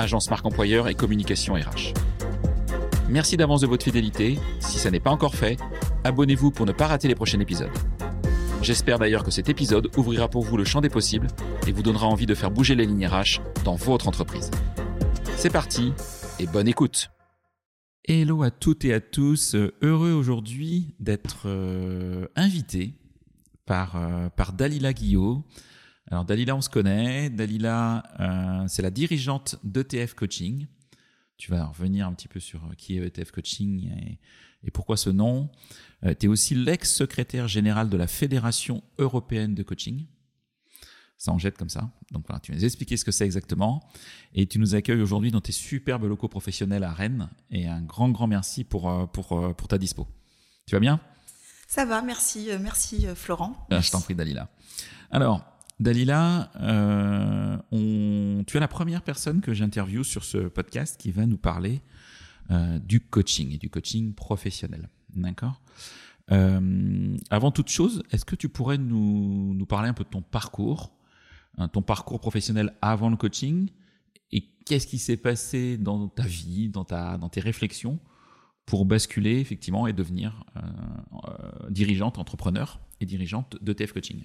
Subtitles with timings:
[0.00, 1.94] agence marque employeur et communication RH.
[3.08, 4.38] Merci d'avance de votre fidélité.
[4.60, 5.58] Si ça n'est pas encore fait,
[6.04, 7.70] abonnez-vous pour ne pas rater les prochains épisodes.
[8.62, 11.28] J'espère d'ailleurs que cet épisode ouvrira pour vous le champ des possibles
[11.66, 14.50] et vous donnera envie de faire bouger les lignes RH dans votre entreprise.
[15.36, 15.92] C'est parti
[16.38, 17.10] et bonne écoute.
[18.06, 22.94] Hello à toutes et à tous, heureux aujourd'hui d'être euh, invité
[23.66, 25.44] par, euh, par Dalila Guillot.
[26.10, 27.30] Alors Dalila, on se connaît.
[27.30, 30.66] Dalila, euh, c'est la dirigeante d'ETF Coaching.
[31.36, 34.18] Tu vas revenir un petit peu sur qui est ETF Coaching et,
[34.64, 35.50] et pourquoi ce nom.
[36.04, 40.06] Euh, tu es aussi l'ex-secrétaire général de la Fédération européenne de coaching.
[41.16, 41.90] Ça en jette comme ça.
[42.12, 43.86] Donc voilà, tu vas nous expliquer ce que c'est exactement.
[44.34, 47.28] Et tu nous accueilles aujourd'hui dans tes superbes locaux professionnels à Rennes.
[47.50, 50.08] Et un grand, grand merci pour, euh, pour, euh, pour ta dispo.
[50.66, 51.00] Tu vas bien?
[51.68, 53.54] Ça va, merci, merci Florent.
[53.70, 54.48] Ah, je t'en prie, Dalila.
[55.10, 55.44] Alors,
[55.80, 61.38] Dalila, euh, tu es la première personne que j'interviewe sur ce podcast qui va nous
[61.38, 61.80] parler
[62.50, 64.90] euh, du coaching et du coaching professionnel.
[65.14, 65.62] D'accord?
[66.32, 70.92] Euh, Avant toute chose, est-ce que tu pourrais nous, parler un peu de ton parcours,
[71.56, 73.70] hein, ton parcours professionnel avant le coaching
[74.32, 77.98] et qu'est-ce qui s'est passé dans ta vie, dans, ta, dans tes réflexions
[78.66, 80.44] pour basculer effectivement et devenir
[81.70, 84.24] dirigeante, entrepreneur et dirigeante de TF Coaching?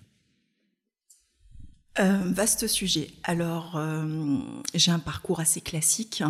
[2.00, 3.12] Euh, vaste sujet.
[3.24, 4.38] Alors, euh,
[4.74, 6.24] j'ai un parcours assez classique.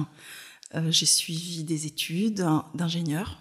[0.75, 3.39] Euh, j'ai suivi des études d'ingénieur.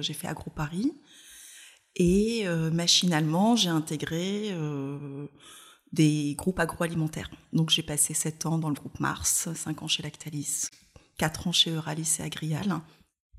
[0.00, 0.92] J'ai fait Agro Paris.
[1.96, 4.52] Et machinalement, j'ai intégré
[5.92, 7.30] des groupes agroalimentaires.
[7.52, 10.70] Donc, j'ai passé 7 ans dans le groupe Mars, 5 ans chez Lactalis,
[11.18, 12.80] 4 ans chez Euralis et Agrial.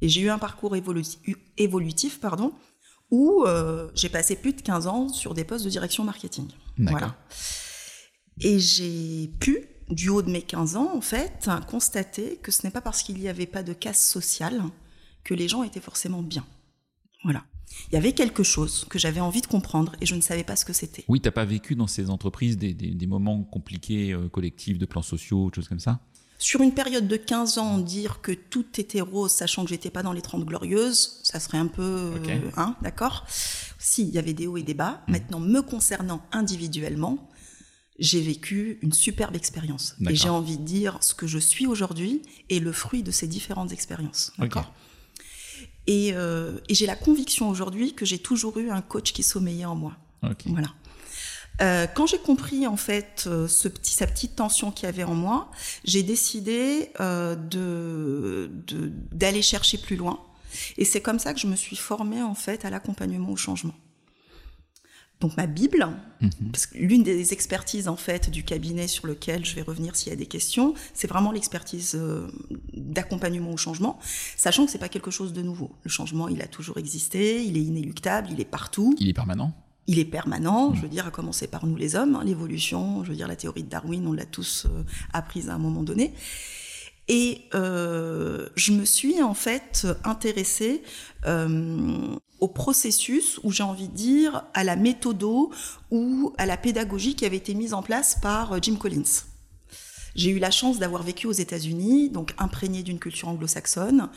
[0.01, 0.75] Et j'ai eu un parcours
[1.57, 2.53] évolutif pardon,
[3.15, 6.47] où euh, j'ai passé plus de 15 ans sur des postes de direction marketing.
[6.77, 7.15] Voilà.
[8.41, 12.71] Et j'ai pu, du haut de mes 15 ans, en fait, constater que ce n'est
[12.71, 14.61] pas parce qu'il n'y avait pas de casse sociale
[15.23, 16.45] que les gens étaient forcément bien.
[17.23, 17.45] Voilà.
[17.89, 20.57] Il y avait quelque chose que j'avais envie de comprendre et je ne savais pas
[20.57, 21.05] ce que c'était.
[21.07, 24.77] Oui, tu n'as pas vécu dans ces entreprises des, des, des moments compliqués, euh, collectifs,
[24.77, 26.01] de plans sociaux, choses comme ça?
[26.37, 30.03] Sur une période de 15 ans, dire que tout était rose, sachant que j'étais pas
[30.03, 33.25] dans les 30 glorieuses, ça serait un peu, euh, hein, d'accord?
[33.79, 35.01] Si, il y avait des hauts et des bas.
[35.07, 37.29] Maintenant, me concernant individuellement,
[37.99, 39.95] j'ai vécu une superbe expérience.
[40.09, 43.27] Et j'ai envie de dire, ce que je suis aujourd'hui est le fruit de ces
[43.27, 44.33] différentes expériences.
[44.37, 44.73] D'accord?
[45.87, 49.65] Et, euh, et j'ai la conviction aujourd'hui que j'ai toujours eu un coach qui sommeillait
[49.65, 49.95] en moi.
[50.47, 50.69] Voilà.
[51.61, 55.03] Euh, quand j'ai compris en fait euh, ce petit, sa petite tension qu'il y avait
[55.03, 55.49] en moi,
[55.83, 58.51] j'ai décidé euh, de
[59.11, 60.19] d'aller chercher plus loin.
[60.77, 63.73] Et c'est comme ça que je me suis formée en fait à l'accompagnement au changement.
[65.21, 65.87] Donc ma Bible,
[66.21, 66.51] Mhm.
[66.51, 70.09] parce que l'une des expertises en fait du cabinet sur lequel je vais revenir s'il
[70.09, 72.27] y a des questions, c'est vraiment l'expertise euh,
[72.73, 73.97] d'accompagnement au changement,
[74.35, 75.71] sachant que c'est pas quelque chose de nouveau.
[75.83, 79.53] Le changement, il a toujours existé, il est inéluctable, il est partout Il est permanent
[79.87, 83.09] il est permanent, je veux dire, à commencer par nous les hommes, hein, l'évolution, je
[83.09, 86.13] veux dire, la théorie de Darwin, on l'a tous euh, apprise à un moment donné.
[87.07, 90.81] Et euh, je me suis en fait intéressée
[91.27, 95.51] euh, au processus où j'ai envie de dire à la méthodo
[95.91, 99.03] ou à la pédagogie qui avait été mise en place par Jim Collins.
[100.15, 104.09] J'ai eu la chance d'avoir vécu aux États-Unis, donc imprégné d'une culture anglo-saxonne.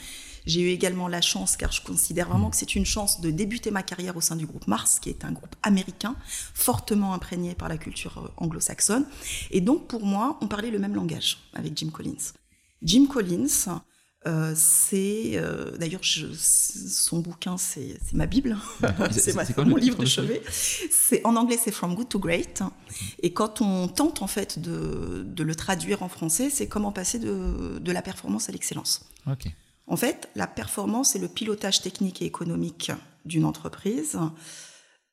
[0.48, 3.70] J'ai eu également la chance, car je considère vraiment que c'est une chance de débuter
[3.70, 6.16] ma carrière au sein du groupe Mars, qui est un groupe américain,
[6.54, 9.04] fortement imprégné par la culture euh, anglo-saxonne.
[9.50, 12.32] Et donc, pour moi, on parlait le même langage avec Jim Collins.
[12.82, 13.80] Jim Collins,
[14.26, 18.56] euh, c'est euh, d'ailleurs son bouquin, c'est ma bible,
[19.12, 19.32] C'est-
[19.64, 20.42] mon livre de chevet?
[20.50, 22.62] C'est en anglais, c'est From Good to Great.
[23.22, 27.18] Et quand on tente en fait de, de le traduire en français, c'est comment passer
[27.18, 29.04] de, de la performance à l'excellence.
[29.30, 29.46] Ok.
[29.88, 32.92] En fait, la performance est le pilotage technique et économique
[33.24, 34.18] d'une entreprise.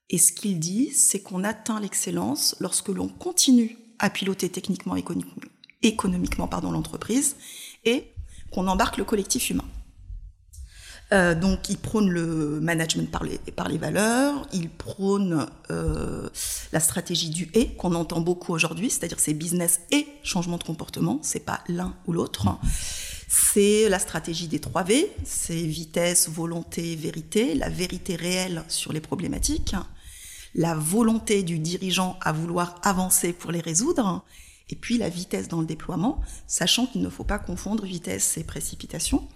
[0.10, 5.02] Et ce qu'il dit, c'est qu'on atteint l'excellence lorsque l'on continue à piloter techniquement et
[5.02, 5.26] écono-
[5.82, 7.38] économiquement l'entreprise
[7.86, 8.12] et
[8.52, 9.66] qu'on embarque le collectif humain.
[11.14, 16.28] Euh, donc, il prône le management par les, par les valeurs, il prône euh,
[16.72, 21.20] la stratégie du et qu'on entend beaucoup aujourd'hui, c'est-à-dire c'est business et changement de comportement,
[21.22, 22.58] c'est pas l'un ou l'autre.
[23.28, 29.02] C'est la stratégie des 3 V, c'est vitesse, volonté, vérité, la vérité réelle sur les
[29.02, 29.76] problématiques,
[30.54, 34.24] la volonté du dirigeant à vouloir avancer pour les résoudre,
[34.70, 38.44] et puis la vitesse dans le déploiement, sachant qu'il ne faut pas confondre vitesse et
[38.44, 39.28] précipitation.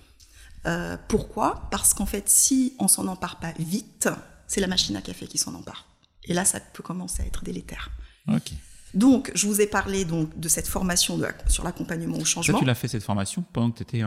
[0.66, 1.68] Euh, pourquoi?
[1.72, 4.10] Parce qu'en fait, si on s'en empare pas vite,
[4.48, 5.86] c'est la machine à café qui s'en empare.
[6.26, 7.90] Et là, ça peut commencer à être délétère.
[8.94, 12.60] Donc, je vous ai parlé donc de cette formation de, sur l'accompagnement au Ça, changement.
[12.60, 14.04] tu l'as fait cette formation pendant que tu étais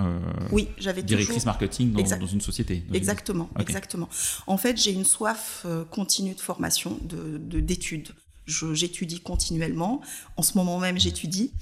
[0.50, 1.46] oui, j'avais directrice toujours...
[1.46, 2.76] marketing dans, une société.
[2.81, 4.08] dans une- Exactement, exactement.
[4.46, 8.08] En fait, j'ai une soif euh, continue de formation, de de- d'études.
[8.46, 10.00] J'étudie continuellement.
[10.37, 11.52] En ce moment même, j'étudie.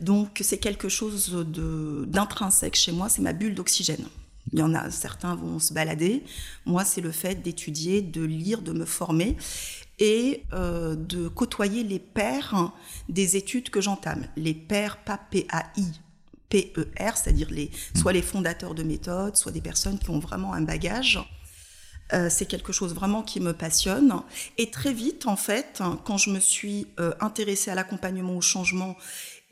[0.00, 1.34] Donc, c'est quelque chose
[2.06, 3.08] d'intrinsèque chez moi.
[3.08, 4.04] C'est ma bulle d'oxygène.
[4.52, 6.22] Il y en a certains vont se balader.
[6.66, 9.36] Moi, c'est le fait d'étudier, de lire, de me former
[9.98, 12.72] et euh, de côtoyer les pairs
[13.08, 14.26] des études que j'entame.
[14.36, 15.86] Les pairs, pas P-A-I,
[16.48, 20.62] P-E-R, c'est-à-dire les, soit les fondateurs de méthodes, soit des personnes qui ont vraiment un
[20.62, 21.20] bagage.
[22.12, 24.20] Euh, c'est quelque chose vraiment qui me passionne.
[24.58, 28.96] Et très vite, en fait, quand je me suis euh, intéressée à l'accompagnement au changement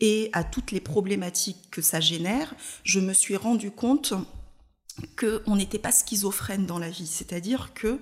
[0.00, 2.55] et à toutes les problématiques que ça génère,
[2.85, 4.14] je me suis rendu compte
[5.19, 7.06] qu'on n'était pas schizophrène dans la vie.
[7.06, 7.99] C'est-à-dire que,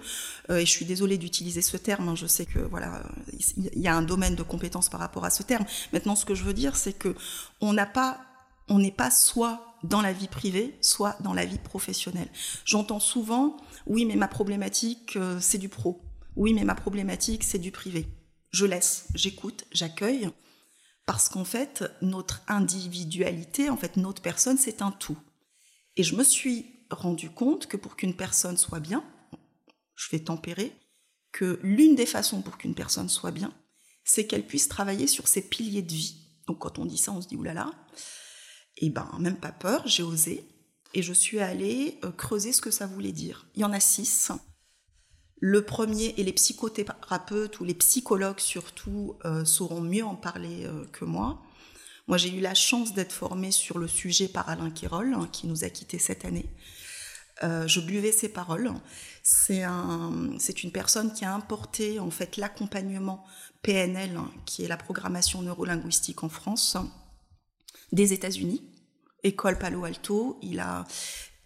[0.51, 3.03] euh, et je suis désolée d'utiliser ce terme, hein, je sais que voilà,
[3.57, 5.65] il y a un domaine de compétence par rapport à ce terme.
[5.93, 7.15] Maintenant, ce que je veux dire, c'est que
[7.61, 8.21] on n'a pas,
[8.69, 12.29] on n'est pas soit dans la vie privée, soit dans la vie professionnelle.
[12.65, 13.57] J'entends souvent,
[13.87, 16.03] oui, mais ma problématique, euh, c'est du pro.
[16.37, 18.07] Oui, mais ma problématique, c'est du privé.
[18.51, 20.31] Je laisse, j'écoute, j'accueille,
[21.07, 25.19] parce qu'en fait, notre individualité, en fait, notre personne, c'est un tout.
[25.97, 29.05] Et je me suis rendu compte que pour qu'une personne soit bien,
[29.95, 30.73] je vais tempérer,
[31.33, 33.53] que l'une des façons pour qu'une personne soit bien,
[34.05, 36.17] c'est qu'elle puisse travailler sur ses piliers de vie.
[36.47, 37.71] Donc quand on dit ça, on se dit oulala.
[38.79, 40.49] Et ben, même pas peur, j'ai osé.
[40.95, 43.47] Et je suis allée euh, creuser ce que ça voulait dire.
[43.55, 44.31] Il y en a six.
[45.41, 50.85] Le premier, et les psychothérapeutes ou les psychologues surtout euh, sauront mieux en parler euh,
[50.93, 51.43] que moi.
[52.09, 55.47] Moi, j'ai eu la chance d'être formée sur le sujet par Alain Quérol, hein, qui
[55.47, 56.47] nous a quittés cette année.
[57.43, 58.73] Euh, je buvais ses paroles.
[59.23, 59.63] C'est
[60.39, 63.25] c'est une personne qui a importé en fait l'accompagnement
[63.63, 66.77] PNL, hein, qui est la programmation neurolinguistique en France,
[67.93, 68.63] des États-Unis,
[69.23, 70.39] école Palo Alto.
[70.43, 70.85] Il a,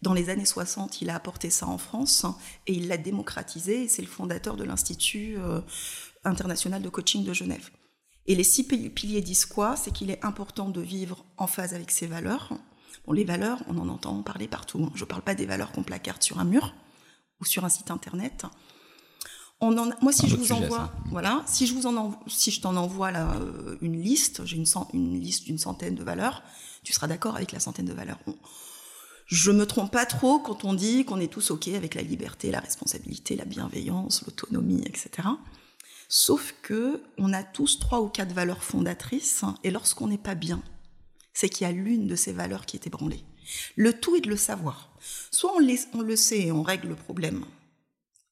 [0.03, 2.25] dans les années 60, il a apporté ça en France
[2.67, 3.89] et il l'a démocratisé.
[3.89, 5.61] C'est le fondateur de l'Institut euh,
[6.25, 7.71] international de coaching de Genève.
[8.27, 11.75] Et les six pi- piliers disent quoi C'est qu'il est important de vivre en phase
[11.75, 12.53] avec ses valeurs.
[13.07, 14.83] Bon, les valeurs, on en entend parler partout.
[14.85, 14.91] hein.
[14.95, 16.75] Je ne parle pas des valeurs qu'on placarde sur un mur
[17.41, 18.45] ou sur un site internet.
[19.61, 22.51] On en, moi, si Un je vous envoie, voilà, si je vous en, env- si
[22.51, 24.63] je t'en envoie là, euh, une liste, j'ai
[24.93, 26.43] une liste d'une centaine de valeurs,
[26.83, 28.19] tu seras d'accord avec la centaine de valeurs.
[28.27, 28.37] On-
[29.27, 32.51] je me trompe pas trop quand on dit qu'on est tous ok avec la liberté,
[32.51, 35.11] la responsabilité, la bienveillance, l'autonomie, etc.
[36.09, 40.63] Sauf que on a tous trois ou quatre valeurs fondatrices, et lorsqu'on n'est pas bien,
[41.37, 43.23] c'est qu'il y a l'une de ces valeurs qui est ébranlée.
[43.77, 44.91] Le tout est de le savoir.
[45.31, 47.45] Soit on, les- on le sait et on règle le problème,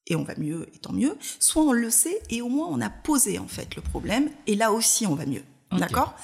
[0.07, 1.15] et on va mieux, et tant mieux.
[1.39, 4.55] Soit on le sait et au moins on a posé en fait le problème, et
[4.55, 5.43] là aussi on va mieux.
[5.71, 6.15] D'accord?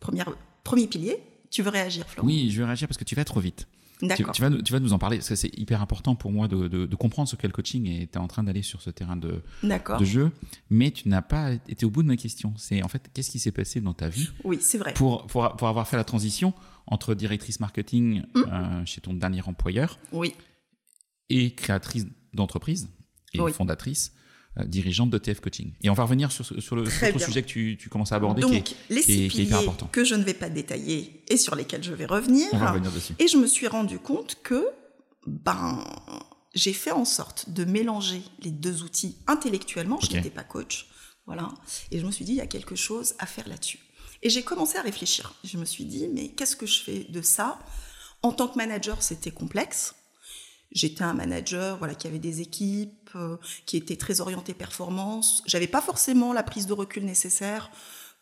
[0.00, 1.22] Première- Premier pilier.
[1.50, 2.26] Tu veux réagir, Florent?
[2.26, 3.68] Oui, je vais réagir parce que tu vas trop vite.
[4.00, 6.30] Tu, tu vas, nous- tu vas nous en parler parce que c'est hyper important pour
[6.30, 8.60] moi de, de- de comprendre ce qu'est le coaching et tu es en train d'aller
[8.62, 10.30] sur ce terrain de, de jeu,
[10.68, 12.52] mais tu n'as pas été au bout de ma question.
[12.58, 14.92] C'est en fait, qu'est-ce qui s'est passé dans ta vie Oui, c'est vrai.
[14.92, 16.52] pour, pour, pour avoir fait la transition
[16.86, 18.42] entre directrice marketing Mm.
[18.52, 20.34] euh, chez ton dernier employeur Oui.
[21.30, 22.88] et créatrice d'entreprise
[23.32, 23.52] et Oui.
[23.52, 24.12] fondatrice,
[24.64, 25.72] dirigeante de TF Coaching.
[25.82, 27.18] Et on va revenir sur, sur le bien.
[27.18, 29.40] sujet que tu, tu commences à aborder Donc, qui est, les qui est- six qui
[29.40, 29.86] est hyper important.
[29.92, 32.46] que je ne vais pas détailler et sur lesquels je vais revenir.
[32.52, 33.14] On va revenir dessus.
[33.18, 34.66] Et je me suis rendu compte que
[35.26, 35.84] ben,
[36.54, 39.98] j'ai fait en sorte de mélanger les deux outils intellectuellement.
[40.00, 40.86] Je n'étais pas coach.
[41.26, 41.48] Voilà.
[41.90, 43.80] Et je me suis dit, il y a quelque chose à faire là-dessus.
[44.22, 45.34] Et j'ai commencé à réfléchir.
[45.44, 47.58] Je me suis dit, mais qu'est-ce que je fais de ça?
[48.22, 49.94] En tant que manager, c'était complexe.
[50.76, 55.42] J'étais un manager voilà, qui avait des équipes, euh, qui était très orienté performance.
[55.46, 57.70] J'avais pas forcément la prise de recul nécessaire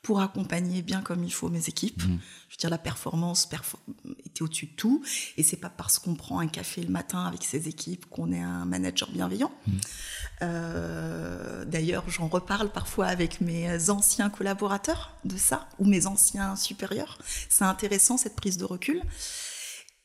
[0.02, 2.02] pour accompagner bien comme il faut mes équipes.
[2.04, 2.18] Mhm.
[2.50, 3.80] Je veux dire, la performance perfor-
[4.26, 5.02] était au-dessus de tout.
[5.38, 8.40] Et c'est pas parce qu'on prend un café le matin avec ses équipes qu'on est
[8.42, 9.50] un manager bienveillant.
[10.42, 17.18] Euh, D'ailleurs, j'en reparle parfois avec mes anciens collaborateurs de ça, ou mes anciens supérieurs.
[17.48, 19.02] C'est intéressant cette prise de recul.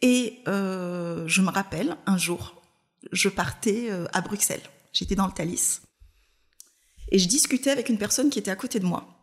[0.01, 2.61] Et euh, je me rappelle un jour,
[3.11, 4.61] je partais euh, à Bruxelles.
[4.93, 5.81] J'étais dans le Thalys.
[7.11, 9.15] Et je discutais avec une personne qui était à côté de moi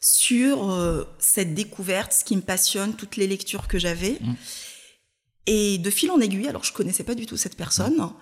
[0.00, 4.18] sur euh, cette découverte, ce qui me passionne, toutes les lectures que j'avais.
[4.20, 4.34] Mm.
[5.46, 8.12] Et de fil en aiguille, alors je connaissais pas du tout cette personne,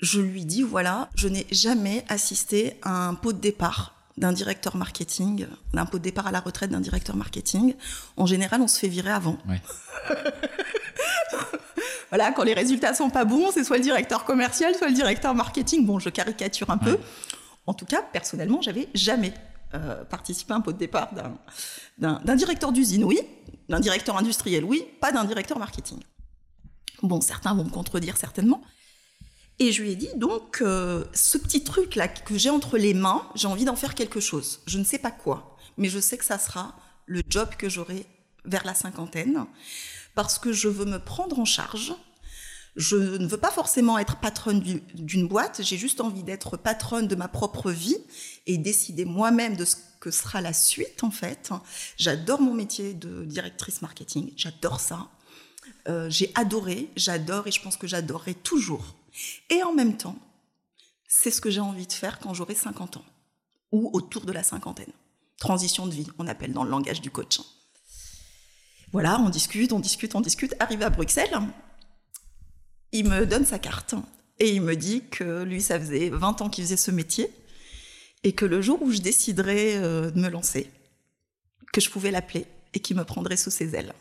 [0.00, 4.76] je lui dis voilà, je n'ai jamais assisté à un pot de départ d'un directeur
[4.76, 7.74] marketing, d'un pot de départ à la retraite d'un directeur marketing.
[8.16, 9.38] En général, on se fait virer avant.
[9.48, 9.60] Ouais.
[12.10, 15.34] voilà, quand les résultats sont pas bons, c'est soit le directeur commercial, soit le directeur
[15.34, 15.86] marketing.
[15.86, 16.98] Bon, je caricature un peu.
[17.66, 19.32] En tout cas, personnellement, j'avais jamais
[19.74, 21.10] euh, participé à un pot de départ
[21.98, 23.20] d'un directeur d'usine, oui,
[23.68, 25.98] d'un directeur industriel, oui, pas d'un directeur marketing.
[27.02, 28.62] Bon, certains vont me contredire certainement.
[29.60, 33.28] Et je lui ai dit, donc, euh, ce petit truc-là que j'ai entre les mains,
[33.34, 34.60] j'ai envie d'en faire quelque chose.
[34.66, 38.06] Je ne sais pas quoi, mais je sais que ça sera le job que j'aurai
[38.44, 39.46] vers la cinquantaine,
[40.14, 41.92] parce que je veux me prendre en charge.
[42.76, 47.08] Je ne veux pas forcément être patronne du- d'une boîte, j'ai juste envie d'être patronne
[47.08, 47.96] de ma propre vie
[48.46, 51.50] et décider moi-même de ce que sera la suite, en fait.
[51.96, 55.08] J'adore mon métier de directrice marketing, j'adore ça.
[55.88, 58.94] Euh, j'ai adoré, j'adore et je pense que j'adorerai toujours.
[59.50, 60.18] Et en même temps,
[61.06, 63.04] c'est ce que j'ai envie de faire quand j'aurai 50 ans
[63.72, 64.92] ou autour de la cinquantaine.
[65.38, 67.40] Transition de vie, on appelle dans le langage du coach.
[68.92, 70.54] Voilà, on discute, on discute, on discute.
[70.60, 71.38] Arrivé à Bruxelles,
[72.92, 73.94] il me donne sa carte
[74.38, 77.30] et il me dit que lui, ça faisait 20 ans qu'il faisait ce métier
[78.24, 80.70] et que le jour où je déciderais euh, de me lancer,
[81.72, 83.92] que je pouvais l'appeler et qu'il me prendrait sous ses ailes.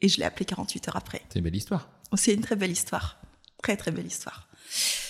[0.00, 1.22] Et je l'ai appelé 48 heures après.
[1.28, 1.88] C'est une belle histoire.
[2.14, 3.18] C'est une très belle histoire.
[3.62, 4.47] Très, très belle histoire.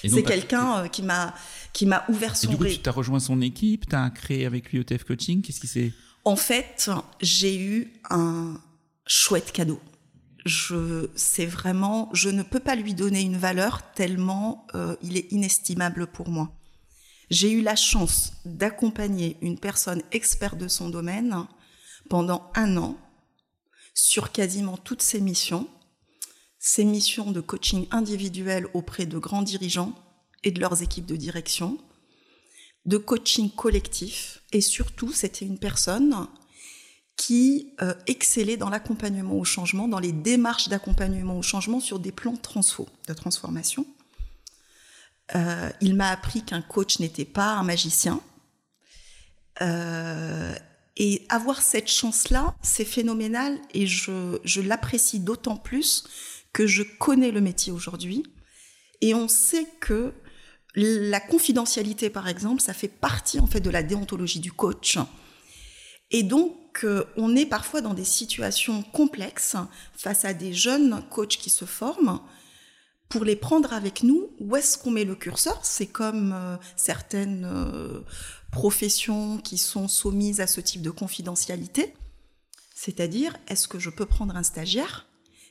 [0.05, 1.35] Et C'est bah, quelqu'un euh, qui m'a
[1.73, 4.47] qui m'a ouvert Et son du coup, tu as rejoint son équipe, tu as créé
[4.47, 5.43] avec lui ETF Coaching.
[5.43, 5.93] Qu'est-ce qui s'est.
[6.25, 8.61] En fait, j'ai eu un
[9.07, 9.81] chouette cadeau.
[10.45, 15.31] Je, c'est vraiment, je ne peux pas lui donner une valeur tellement euh, il est
[15.31, 16.53] inestimable pour moi.
[17.31, 21.47] J'ai eu la chance d'accompagner une personne experte de son domaine
[22.09, 22.97] pendant un an
[23.95, 25.69] sur quasiment toutes ses missions,
[26.69, 29.95] ses missions de coaching individuel auprès de grands dirigeants
[30.45, 31.79] et de leurs équipes de direction,
[32.85, 36.27] de coaching collectif, et surtout, c'était une personne
[37.17, 42.13] qui euh, excellait dans l'accompagnement au changement, dans les démarches d'accompagnement au changement sur des
[42.13, 43.87] plans transfo, de transformation.
[45.37, 48.21] Euh, il m'a appris qu'un coach n'était pas un magicien.
[49.63, 50.55] Euh,
[50.99, 56.05] et avoir cette chance-là, c'est phénoménal et je, je l'apprécie d'autant plus
[56.53, 58.23] que je connais le métier aujourd'hui.
[59.01, 60.13] Et on sait que
[60.75, 64.99] la confidentialité, par exemple, ça fait partie en fait de la déontologie du coach.
[66.11, 69.57] Et donc, euh, on est parfois dans des situations complexes
[69.95, 72.21] face à des jeunes coachs qui se forment.
[73.09, 75.65] Pour les prendre avec nous, où est-ce qu'on met le curseur?
[75.65, 78.01] C'est comme euh, certaines euh,
[78.53, 81.95] professions qui sont soumises à ce type de confidentialité.
[82.75, 85.08] C'est-à-dire, est-ce que je peux prendre un stagiaire?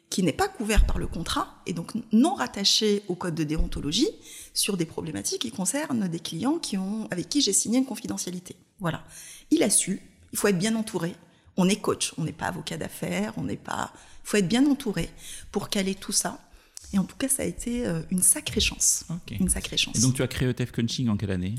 [0.10, 4.10] Qui n'est pas couvert par le contrat et donc non rattaché au code de déontologie
[4.54, 8.56] sur des problématiques qui concernent des clients qui ont, avec qui j'ai signé une confidentialité.
[8.80, 9.04] Voilà.
[9.52, 11.16] Il a su, il faut être bien entouré.
[11.58, 13.92] On est coach, on n'est pas avocat d'affaires, on n'est pas.
[14.24, 15.10] Il faut être bien entouré
[15.52, 16.40] pour caler tout ça.
[16.94, 19.06] Et en tout cas, ça a été euh, une sacrée chance.
[19.40, 19.98] Une sacrée chance.
[19.98, 21.56] Et donc, tu as créé ETF Coaching en quelle année?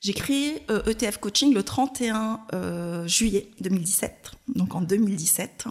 [0.00, 4.30] J'ai créé euh, ETF Coaching le 31 euh, juillet 2017.
[4.54, 5.70] Donc en 2017, euh,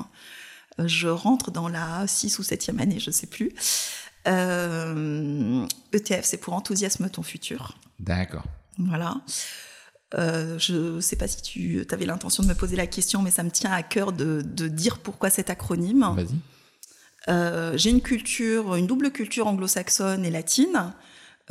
[0.88, 3.52] je rentre dans la 6 ou 7e année, je ne sais plus.
[4.28, 7.78] Euh, ETF, c'est pour enthousiasme ton futur.
[8.00, 8.44] D'accord.
[8.78, 9.16] Voilà.
[10.16, 13.32] Euh, je ne sais pas si tu avais l'intention de me poser la question, mais
[13.32, 16.06] ça me tient à cœur de, de dire pourquoi cet acronyme.
[16.16, 16.36] Vas-y.
[17.28, 20.94] Euh, J'ai une culture, une double culture anglo-saxonne et latine.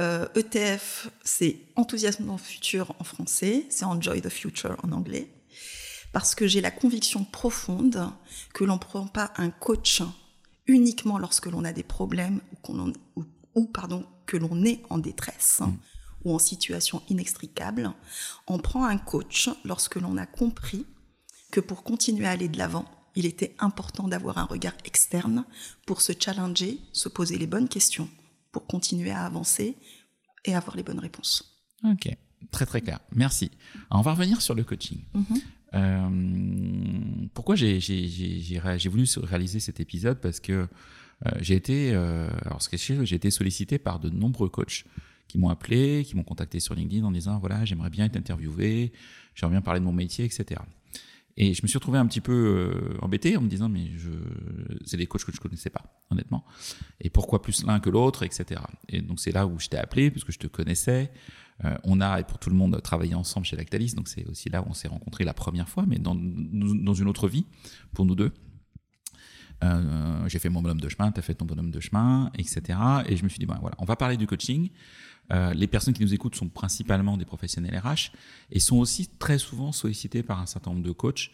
[0.01, 5.29] ETF, c'est enthousiasme dans le futur en français, c'est enjoy the future en anglais.
[6.13, 8.11] Parce que j'ai la conviction profonde
[8.55, 10.03] que l'on ne prend pas un coach
[10.67, 13.25] uniquement lorsque l'on a des problèmes ou, qu'on en- ou,
[13.55, 15.63] ou, pardon, que l'on est en détresse
[16.25, 17.93] ou en situation inextricable.
[18.47, 20.85] On prend un coach lorsque l'on a compris
[21.51, 22.85] que pour continuer à aller de l'avant,
[23.15, 25.45] il était important d'avoir un regard externe
[25.87, 28.09] pour se challenger, se poser les bonnes questions,
[28.53, 29.77] pour continuer à avancer
[30.45, 31.59] et avoir les bonnes réponses.
[31.85, 32.09] Ok.
[32.53, 33.01] Très, très clair.
[33.13, 33.51] Merci.
[33.91, 35.05] Alors, on va revenir sur le coaching.
[35.15, 35.41] Mhm.
[35.75, 36.09] Euh,
[37.35, 37.79] pourquoi j'ai
[38.89, 40.21] voulu réaliser cet épisode?
[40.21, 40.67] Parce que
[41.27, 44.85] euh, j'ai été, euh, alors ce que j'ai été sollicité par de nombreux coachs
[45.27, 48.93] qui m'ont appelé, qui m'ont contacté sur LinkedIn en disant voilà j'aimerais bien être interviewé,
[49.35, 50.61] j'aimerais bien parler de mon métier, etc.
[51.41, 54.11] Et je me suis retrouvé un petit peu euh, embêté en me disant, mais je,
[54.85, 56.45] c'est des coachs que je connaissais pas, honnêtement.
[57.01, 58.61] Et pourquoi plus l'un que l'autre, etc.
[58.89, 61.13] Et donc c'est là où je t'ai appelé, parce que je te connaissais.
[61.65, 64.49] Euh, on a, et pour tout le monde, travaillé ensemble chez Lactalis, donc c'est aussi
[64.49, 67.47] là où on s'est rencontrés la première fois, mais dans, une autre vie,
[67.95, 68.33] pour nous deux.
[69.65, 72.79] Euh, j'ai fait mon bonhomme de chemin, tu as fait ton bonhomme de chemin, etc.
[73.07, 74.71] Et je me suis dit, voilà, on va parler du coaching.
[75.33, 78.13] Euh, les personnes qui nous écoutent sont principalement des professionnels RH
[78.53, 81.33] et sont aussi très souvent sollicités par un certain nombre de coachs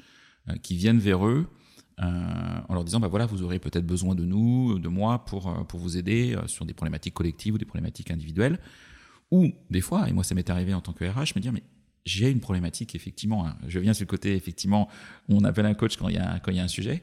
[0.63, 1.47] qui viennent vers eux
[1.99, 5.81] en leur disant, bah voilà, vous aurez peut-être besoin de nous, de moi, pour, pour
[5.81, 8.59] vous aider sur des problématiques collectives ou des problématiques individuelles.
[9.31, 11.63] Ou des fois, et moi ça m'est arrivé en tant que RH, me dire, mais
[12.05, 13.47] j'ai une problématique, effectivement.
[13.47, 13.57] Hein.
[13.67, 14.89] Je viens sur le côté, effectivement,
[15.29, 17.03] on appelle un coach quand il y a, quand il y a un sujet.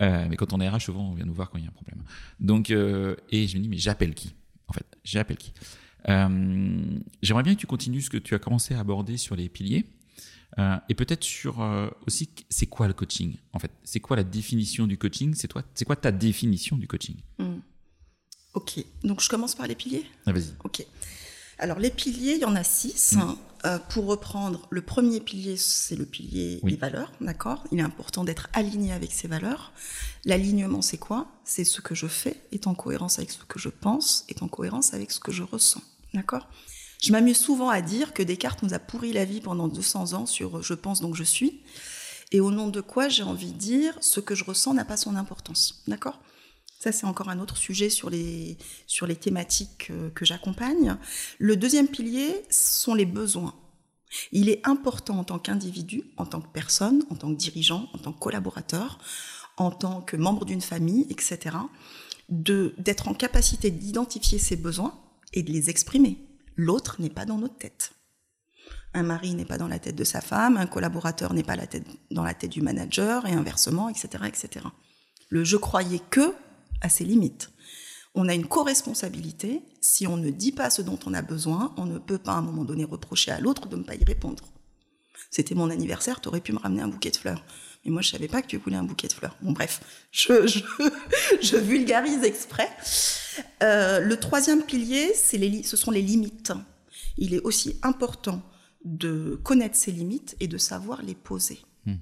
[0.00, 1.70] Euh, mais quand on est RH, souvent, on vient nous voir quand il y a
[1.70, 2.02] un problème.
[2.38, 4.34] Donc, euh, et je me dis, mais j'appelle qui
[4.68, 5.52] En fait, j'appelle qui?
[6.08, 9.48] Euh, J'aimerais bien que tu continues ce que tu as commencé à aborder sur les
[9.48, 9.86] piliers.
[10.88, 11.58] et peut-être sur
[12.06, 15.34] aussi, c'est quoi le coaching En fait, c'est quoi la définition du coaching?
[15.34, 17.16] C'est toi, c'est quoi ta définition du coaching?
[17.38, 17.58] Hmm.
[18.54, 20.04] Ok, donc je commence par les piliers?
[20.26, 20.52] Ah, vas-y.
[20.64, 20.84] Ok.
[21.58, 23.14] Alors les piliers, il y en a six.
[23.16, 23.34] Hmm.
[23.64, 27.64] Euh, pour reprendre, le premier pilier, c'est le pilier des valeurs, d'accord?
[27.72, 29.72] Il est important d'être aligné avec ses valeurs.
[30.24, 31.26] L'alignement, c'est quoi?
[31.44, 34.48] C'est ce que je fais est en cohérence avec ce que je pense, est en
[34.48, 35.82] cohérence avec ce que je ressens,
[36.14, 36.48] d'accord?
[37.02, 40.26] Je m'amuse souvent à dire que Descartes nous a pourri la vie pendant 200 ans
[40.26, 41.60] sur je pense donc je suis,
[42.30, 44.96] et au nom de quoi j'ai envie de dire ce que je ressens n'a pas
[44.96, 46.20] son importance, d'accord?
[46.78, 48.56] Ça, c'est encore un autre sujet sur les,
[48.86, 50.96] sur les thématiques euh, que, j'accompagne.
[51.38, 53.54] Le deuxième pilier sont les besoins.
[54.30, 57.98] Il est important en tant qu'individu, en tant que personne, en tant que dirigeant, en
[57.98, 59.00] tant que collaborateur,
[59.56, 61.56] en tant que membre d'une famille, etc.,
[62.28, 64.98] d'être en capacité d'identifier ses besoins
[65.32, 66.18] et de les exprimer.
[66.56, 67.92] L'autre n'est pas dans notre tête.
[68.94, 71.66] Un mari n'est pas dans la tête de sa femme, un collaborateur n'est pas la
[71.66, 74.66] tête, dans la tête du manager, et inversement, etc., etc.
[75.28, 76.34] Le je croyais que
[76.80, 77.50] à ses limites.
[78.14, 79.62] On a une co-responsabilité.
[79.80, 82.36] Si on ne dit pas ce dont on a besoin, on ne peut pas à
[82.36, 84.44] un moment donné reprocher à l'autre de ne pas y répondre.
[85.30, 87.44] C'était mon anniversaire, tu aurais pu me ramener un bouquet de fleurs.
[87.84, 89.36] Mais moi, je savais pas que tu voulais un bouquet de fleurs.
[89.42, 89.80] Bon, bref,
[90.10, 92.68] je, vulgarise exprès.
[93.62, 96.52] Euh, le troisième pilier, ce sont les limites.
[97.18, 98.42] Il est aussi important
[98.84, 101.60] de connaître ses limites et de savoir les poser.
[101.86, 101.94] Mmh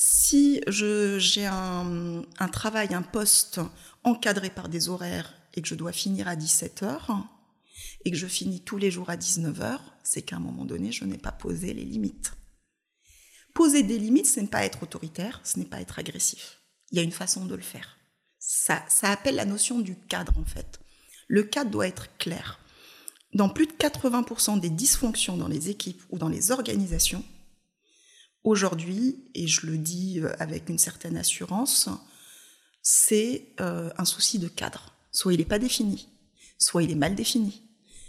[0.00, 3.60] si j'ai un, travail, un poste
[4.04, 7.26] encadré par des horaires et que je dois finir à 17 heures
[8.04, 10.92] et que je finis tous les jours à 19 heures, c'est qu'à un moment donné,
[10.92, 12.32] je n'ai pas posé les limites.
[13.54, 16.60] Poser des limites, ce n'est pas être autoritaire, ce n'est pas être agressif.
[16.92, 17.98] Il y a une façon de le faire.
[18.38, 20.78] Ça, ça appelle la notion du cadre, en fait.
[21.26, 22.60] Le cadre doit être clair.
[23.34, 27.24] Dans plus de 80% des dysfonctions dans les équipes ou dans les organisations,
[28.48, 31.90] Aujourd'hui, et je le dis euh, avec une certaine assurance,
[32.80, 34.94] c'est euh, un souci de cadre.
[35.12, 36.08] Soit il n'est pas défini,
[36.56, 37.62] soit il est mal défini,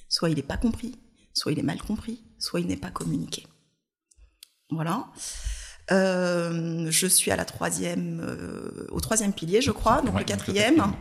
[0.08, 0.97] soit il n'est pas compris,
[1.34, 3.47] soit il est mal compris, soit il n'est pas communiqué.
[4.69, 5.08] Voilà.
[5.91, 10.02] Euh, je suis à la troisième, au troisième pilier, je crois.
[10.02, 10.93] Donc le quatrième,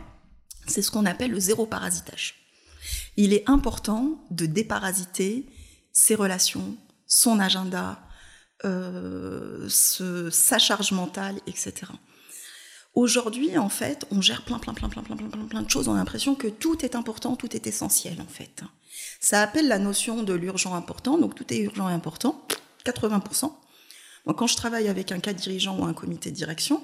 [0.67, 2.35] c'est ce qu'on appelle le zéro parasitage.
[3.15, 5.45] Il est important de déparasiter
[5.93, 6.75] ses relations,
[7.07, 8.03] son agenda,
[8.65, 11.91] euh, sa charge mentale, etc.
[12.93, 15.87] Aujourd'hui, en fait, on gère plein, plein, plein, plein, plein, plein, plein, de choses.
[15.87, 18.63] On a l'impression que tout est important, tout est essentiel, en fait.
[19.21, 21.17] Ça appelle la notion de l'urgent important.
[21.17, 22.45] Donc, tout est urgent et important,
[22.85, 23.53] 80%.
[24.25, 26.83] Donc, quand je travaille avec un cas dirigeant ou un comité de direction,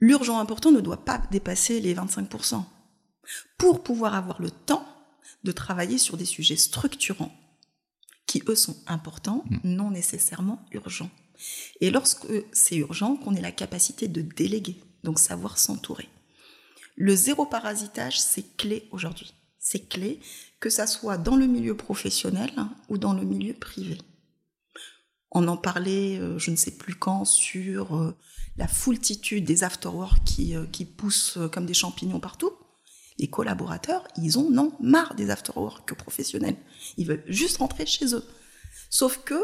[0.00, 2.62] l'urgent important ne doit pas dépasser les 25%.
[3.58, 4.86] Pour pouvoir avoir le temps
[5.44, 7.32] de travailler sur des sujets structurants
[8.26, 9.58] qui eux sont importants, mm.
[9.64, 11.10] non nécessairement urgents.
[11.80, 16.08] Et lorsque c'est urgent, qu'on ait la capacité de déléguer, donc savoir s'entourer.
[16.96, 19.34] Le zéro parasitage, c'est clé aujourd'hui.
[19.58, 20.20] C'est clé,
[20.60, 22.52] que ça soit dans le milieu professionnel
[22.88, 23.98] ou dans le milieu privé.
[25.30, 28.16] On en parlait, euh, je ne sais plus quand, sur euh,
[28.56, 32.52] la foultitude des afterwork qui, euh, qui poussent comme des champignons partout
[33.18, 36.56] les collaborateurs, ils ont non marre des after-work professionnels.
[36.96, 38.24] Ils veulent juste rentrer chez eux.
[38.90, 39.42] Sauf que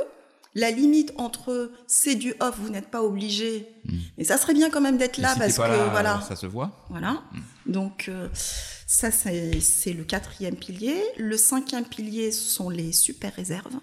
[0.55, 3.99] la limite entre c'est du off, vous n'êtes pas obligé, hmm.
[4.19, 6.85] mais ça serait bien quand même d'être là parce que voilà, ça se voit.
[6.91, 7.23] Voilà.
[7.33, 7.73] Hmm.
[7.73, 8.29] Donc euh,
[8.87, 11.03] ça c'est le quatrième pilier.
[11.17, 13.79] Le cinquième pilier sont les super réserves.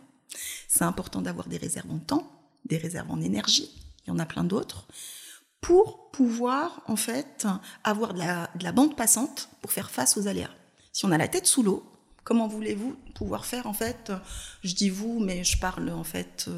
[0.67, 2.31] C'est important d'avoir des réserves en temps,
[2.65, 3.71] des réserves en énergie.
[4.05, 4.87] Il y en a plein d'autres
[5.61, 7.47] pour pouvoir en fait
[7.83, 10.51] avoir de la, bande passante pour faire face aux aléas.
[10.93, 11.83] Si on a la tête sous l'eau,
[12.23, 14.11] comment voulez-vous pouvoir faire en fait
[14.63, 16.49] Je dis vous, mais je parle en fait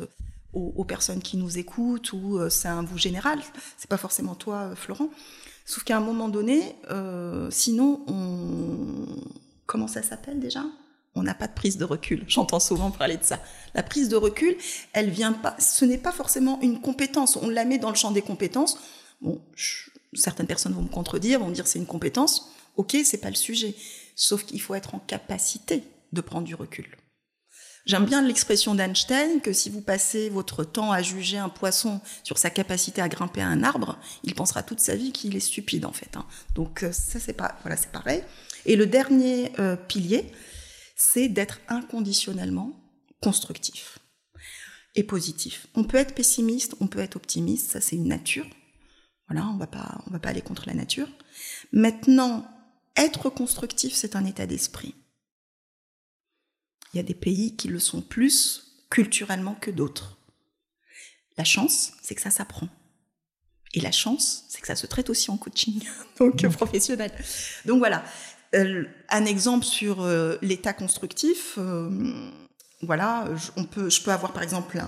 [0.53, 3.39] aux, personnes qui nous écoutent ou euh, c'est un vous général.
[3.77, 5.09] C'est pas forcément toi, euh, Florent.
[5.65, 9.05] Sauf qu'à un moment donné, euh, sinon, on...
[9.65, 10.63] comment ça s'appelle déjà?
[11.15, 12.23] On n'a pas de prise de recul.
[12.27, 13.39] J'entends souvent parler de ça.
[13.73, 14.55] La prise de recul,
[14.93, 15.55] elle vient pas.
[15.59, 17.35] Ce n'est pas forcément une compétence.
[17.35, 18.77] On la met dans le champ des compétences.
[19.21, 19.41] Bon,
[20.13, 22.51] certaines personnes vont me contredire, vont me dire c'est une compétence.
[22.77, 23.75] Ok, c'est pas le sujet.
[24.15, 26.87] Sauf qu'il faut être en capacité de prendre du recul.
[27.85, 32.37] J'aime bien l'expression d'Einstein que si vous passez votre temps à juger un poisson sur
[32.37, 35.85] sa capacité à grimper à un arbre, il pensera toute sa vie qu'il est stupide
[35.85, 36.15] en fait.
[36.15, 36.25] Hein.
[36.53, 38.23] Donc euh, ça c'est pas voilà c'est pareil.
[38.67, 40.31] Et le dernier euh, pilier,
[41.01, 42.79] c'est d'être inconditionnellement
[43.21, 43.99] constructif
[44.95, 45.67] et positif.
[45.73, 48.47] On peut être pessimiste, on peut être optimiste, ça c'est une nature.
[49.27, 51.07] Voilà, on va pas on va pas aller contre la nature.
[51.71, 52.45] Maintenant,
[52.95, 54.93] être constructif, c'est un état d'esprit.
[56.93, 60.17] Il y a des pays qui le sont plus culturellement que d'autres.
[61.37, 62.67] La chance, c'est que ça s'apprend.
[63.73, 65.81] Et la chance, c'est que ça se traite aussi en coaching,
[66.19, 67.11] donc professionnel.
[67.65, 68.03] Donc voilà,
[68.53, 71.55] un exemple sur euh, l'état constructif.
[71.57, 71.89] Euh,
[72.81, 73.25] voilà,
[73.57, 74.81] on peut, je peux avoir par exemple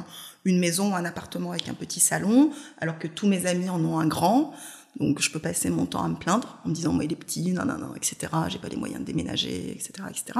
[0.46, 4.00] une maison, un appartement avec un petit salon, alors que tous mes amis en ont
[4.00, 4.54] un grand.
[5.00, 7.16] Donc je peux passer mon temps à me plaindre en me disant moi il est
[7.16, 8.32] petit, non non non, etc.
[8.50, 9.92] J'ai pas les moyens de déménager, etc.
[10.10, 10.40] etc.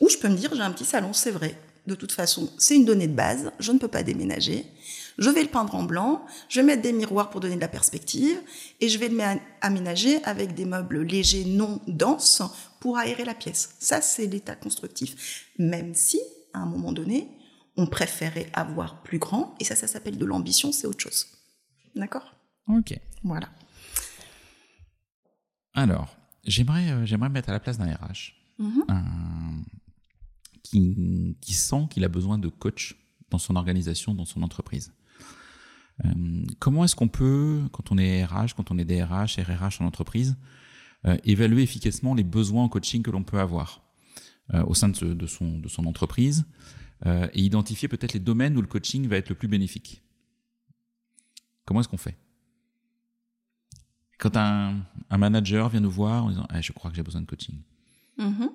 [0.00, 1.58] Ou je peux me dire, j'ai un petit salon, c'est vrai.
[1.86, 4.66] De toute façon, c'est une donnée de base, je ne peux pas déménager.
[5.18, 7.68] Je vais le peindre en blanc, je vais mettre des miroirs pour donner de la
[7.68, 8.40] perspective,
[8.80, 9.18] et je vais le
[9.60, 12.42] aménager avec des meubles légers, non denses,
[12.80, 13.74] pour aérer la pièce.
[13.78, 15.48] Ça, c'est l'état constructif.
[15.58, 16.20] Même si,
[16.54, 17.28] à un moment donné,
[17.76, 21.26] on préférait avoir plus grand, et ça, ça s'appelle de l'ambition, c'est autre chose.
[21.94, 22.34] D'accord?
[22.68, 22.98] Ok.
[23.22, 23.48] Voilà.
[25.74, 28.34] Alors, j'aimerais, euh, j'aimerais mettre à la place d'un RH.
[28.88, 29.62] Un,
[30.62, 32.96] qui, sent qu'il a besoin de coach
[33.30, 34.92] dans son organisation, dans son entreprise.
[36.04, 39.86] Euh, comment est-ce qu'on peut, quand on est RH, quand on est DRH, RRH en
[39.86, 40.36] entreprise,
[41.06, 43.82] euh, évaluer efficacement les besoins en coaching que l'on peut avoir
[44.54, 46.44] euh, au sein de, son, de son entreprise
[47.32, 50.02] et identifier peut-être les domaines où le coaching va être le plus bénéfique?
[51.64, 52.18] Comment est-ce qu'on fait?
[54.18, 54.84] Quand un,
[55.16, 57.56] manager vient nous voir en disant eh, Je crois que j'ai besoin de coaching
[58.18, 58.50] mm-hmm.»,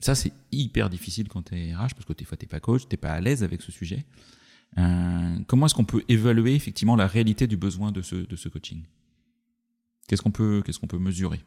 [0.00, 2.60] ça, c'est hyper difficile quand tu es RH parce que des fois, tu n'es pas
[2.60, 4.04] coach, tu n'es pas à l'aise avec ce sujet.
[4.78, 8.48] Euh, comment est-ce qu'on peut évaluer effectivement la réalité du besoin de ce, de ce
[8.48, 8.82] coaching?
[10.08, 11.42] Qu'est-ce qu'on peut, qu'est-ce qu'on peut mesurer?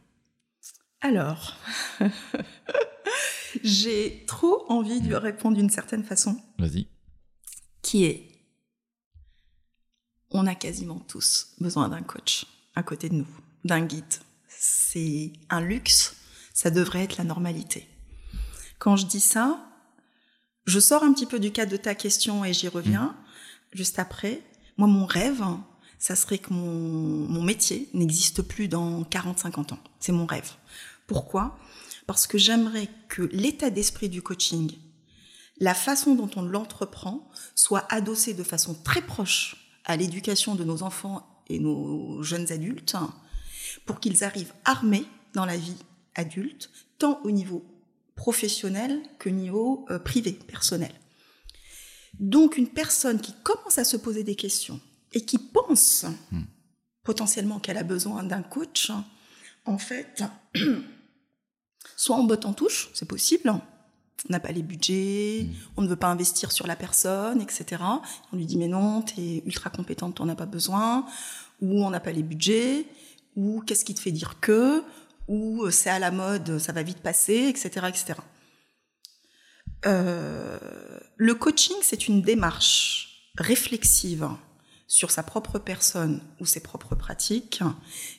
[1.01, 1.55] Alors,
[3.63, 6.41] j'ai trop envie de répondre d'une certaine façon.
[6.57, 6.87] Vas-y.
[7.81, 8.37] Qui est
[10.31, 13.27] on a quasiment tous besoin d'un coach à côté de nous,
[13.63, 14.03] d'un guide.
[14.47, 16.15] C'est un luxe,
[16.53, 17.87] ça devrait être la normalité.
[18.79, 19.66] Quand je dis ça,
[20.67, 23.15] je sors un petit peu du cadre de ta question et j'y reviens
[23.71, 24.43] juste après.
[24.75, 25.43] Moi, mon rêve,
[25.97, 29.79] ça serait que mon, métier n'existe plus dans 40-50 ans.
[29.99, 30.51] C'est mon rêve.
[31.07, 31.57] Pourquoi?
[32.05, 34.73] Parce que j'aimerais que l'état d'esprit du coaching,
[35.59, 40.83] la façon dont on l'entreprend, soit adossé de façon très proche à l'éducation de nos
[40.83, 42.97] enfants et nos jeunes adultes,
[43.85, 45.77] pour qu'ils arrivent armés dans la vie
[46.15, 47.65] adulte, tant au niveau
[48.17, 50.91] professionnel que niveau euh, privé, personnel.
[52.19, 54.81] Donc une personne qui commence à se poser des questions
[55.13, 56.41] et qui pense hmm.
[57.03, 58.91] potentiellement qu'elle a besoin d'un coach,
[59.65, 60.23] en fait,
[61.95, 63.61] soit en botte en touche, c'est possible, on
[64.29, 65.53] n'a pas les budgets, hmm.
[65.77, 67.81] on ne veut pas investir sur la personne, etc.
[68.33, 71.05] On lui dit mais non, tu es ultra compétente, on n'a pas besoin,
[71.61, 72.87] ou on n'a pas les budgets,
[73.35, 74.83] ou qu'est-ce qui te fait dire que,
[75.27, 77.87] ou euh, c'est à la mode, ça va vite passer, etc.
[77.89, 78.19] etc.
[79.85, 80.57] Euh,
[81.15, 84.29] le coaching, c'est une démarche réflexive
[84.87, 87.61] sur sa propre personne ou ses propres pratiques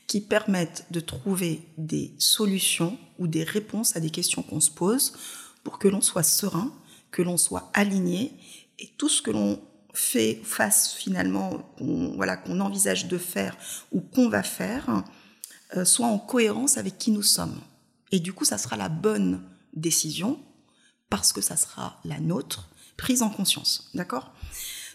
[0.06, 5.14] qui permettent de trouver des solutions ou des réponses à des questions qu'on se pose
[5.64, 6.72] pour que l'on soit serein,
[7.10, 8.32] que l'on soit aligné
[8.78, 9.60] et tout ce que l'on
[9.94, 13.56] fait face finalement, voilà, qu'on envisage de faire
[13.90, 15.02] ou qu'on va faire,
[15.76, 17.60] euh, soit en cohérence avec qui nous sommes.
[18.10, 19.42] Et du coup, ça sera la bonne
[19.74, 20.40] décision
[21.10, 23.90] parce que ça sera la nôtre, prise en conscience.
[23.94, 24.32] D'accord?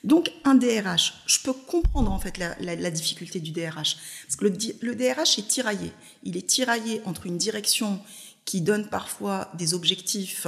[0.04, 4.96] Donc un DRH, je peux comprendre en fait la, difficulté du DRH, parce que le,
[4.96, 5.94] DRH est tiraillé.
[6.24, 8.02] Il est tiraillé entre une direction
[8.44, 10.48] qui donne parfois des objectifs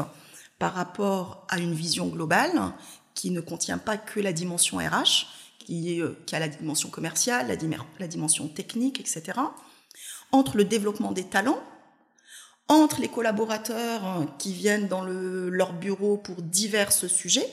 [0.59, 2.73] par rapport à une vision globale,
[3.13, 5.27] qui ne contient pas que la dimension RH,
[5.59, 7.47] qui, euh, qui a la dimension commerciale,
[7.99, 9.39] la dimension technique, etc
[10.35, 11.61] entre le développement des talents,
[12.67, 17.49] entre les collaborateurs qui viennent dans leur bureau pour divers sujets,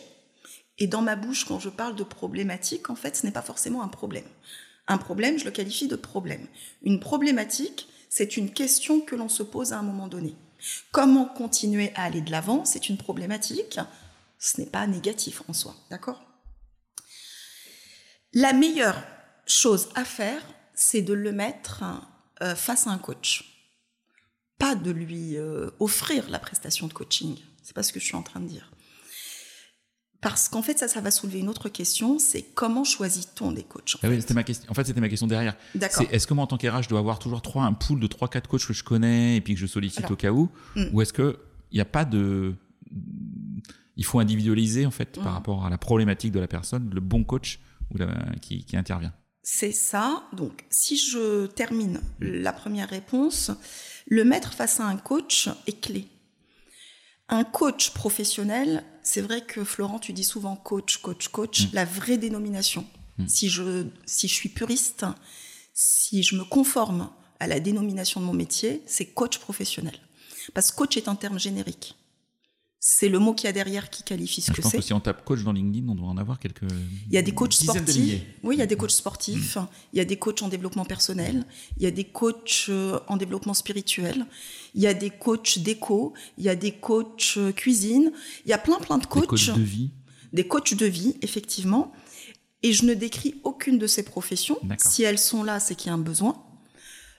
[0.78, 3.82] Et dans ma bouche, quand je parle de problématique, en fait, ce n'est pas forcément
[3.82, 4.24] un problème.
[4.88, 6.46] Un problème, je le qualifie de problème.
[6.82, 10.34] Une problématique, c'est une question que l'on se pose à un moment donné.
[10.90, 13.78] Comment continuer à aller de l'avant, c'est une problématique.
[14.38, 16.20] Ce n'est pas négatif en soi, d'accord?
[18.32, 19.00] La meilleure
[19.46, 20.42] chose à faire,
[20.74, 21.84] c'est de le mettre
[22.42, 23.44] euh, face à un coach.
[24.58, 27.36] Pas de lui euh, offrir la prestation de coaching.
[27.62, 28.70] C'est pas ce que je suis en train de dire.
[30.20, 33.96] Parce qu'en fait, ça, ça va soulever une autre question, c'est comment choisit-on des coachs
[33.96, 34.70] en, ah oui, c'était ma question.
[34.70, 35.56] en fait, c'était ma question derrière.
[35.74, 36.06] D'accord.
[36.12, 38.46] est-ce que moi, en tant qu'RH, je dois avoir toujours trois, un pool de 3-4
[38.46, 40.90] coachs que je connais et puis que je sollicite au cas où hmm.
[40.92, 41.34] Ou est-ce qu'il
[41.72, 42.54] n'y a pas de...
[43.96, 45.34] Il faut individualiser, en fait, par hmm.
[45.34, 47.58] rapport à la problématique de la personne, le bon coach
[47.92, 47.98] ou
[48.40, 49.12] qui, qui intervient?
[49.42, 50.22] C'est ça.
[50.32, 53.50] Donc, si je termine la première réponse,
[54.06, 56.06] le mettre face à un coach est clé.
[57.28, 61.68] Un coach professionnel, c'est vrai que Florent, tu dis souvent coach, coach, coach, mm.
[61.72, 62.86] la vraie dénomination.
[63.18, 63.26] Mm.
[63.26, 65.06] Si, je, si je suis puriste,
[65.74, 69.98] si je me conforme à la dénomination de mon métier, c'est coach professionnel.
[70.54, 71.96] Parce que coach est un terme générique
[72.84, 74.62] c'est le mot qu'il y a derrière qui qualifie ce que c'est.
[74.62, 76.64] Je pense que si on tape coach dans LinkedIn, on doit en avoir quelques.
[77.06, 78.22] Il y a des coachs sportifs.
[78.42, 79.54] Oui, il y a des coachs sportifs.
[79.54, 79.68] Mm.
[79.92, 81.46] Il y a des coachs en développement personnel.
[81.76, 84.26] Il y a des coachs euh, en développement spirituel.
[84.74, 86.12] Il y a des coachs déco.
[86.38, 88.10] Il y a des coachs euh, cuisine.
[88.46, 89.22] Il y a plein, plein de coachs.
[89.22, 89.90] Des coachs de vie.
[90.32, 91.92] Des coachs de vie, effectivement.
[92.64, 94.58] Et je ne décris aucune de ces professions.
[94.78, 96.44] Si elles sont là, c'est qu'il y a un besoin.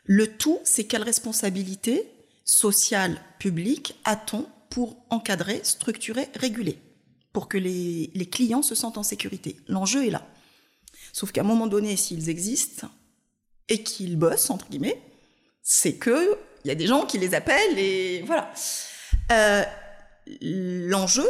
[0.03, 2.09] Le tout, c'est quelle responsabilité
[2.43, 6.79] sociale, publique a-t-on pour encadrer, structurer, réguler,
[7.31, 9.55] pour que les, clients se sentent en sécurité.
[9.67, 10.27] L'enjeu est là.
[11.11, 12.89] Sauf qu'à un moment donné, s'ils existent
[13.69, 14.99] et qu'ils bossent, entre guillemets,
[15.61, 18.51] c'est que il y a des gens qui les appellent et voilà.
[19.31, 19.63] Euh,
[20.41, 21.27] l'enjeu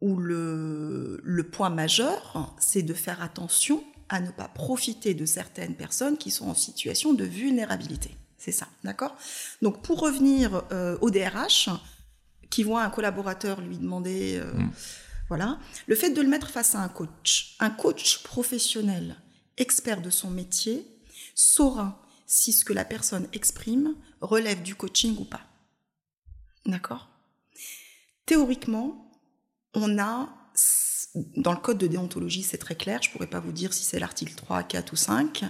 [0.00, 6.16] ou le, point majeur, c'est de faire attention à ne pas profiter de certaines personnes
[6.18, 8.16] qui sont en situation de vulnérabilité.
[8.38, 9.16] C'est ça, d'accord?
[9.60, 11.68] Donc pour revenir euh, au DRH,
[12.50, 14.70] qui voit un collaborateur lui demander, euh, mm.
[15.28, 19.16] voilà, le fait de le mettre face à un coach, un coach professionnel,
[19.56, 20.86] expert de son métier,
[21.34, 25.42] saura si ce que la personne exprime relève du coaching ou pas.
[26.66, 27.08] D'accord?
[28.26, 29.10] Théoriquement,
[29.74, 30.28] on a,
[31.36, 33.98] dans le code de déontologie, c'est très clair, je pourrais pas vous dire si c'est
[33.98, 35.44] l'article 3, 4 ou 5,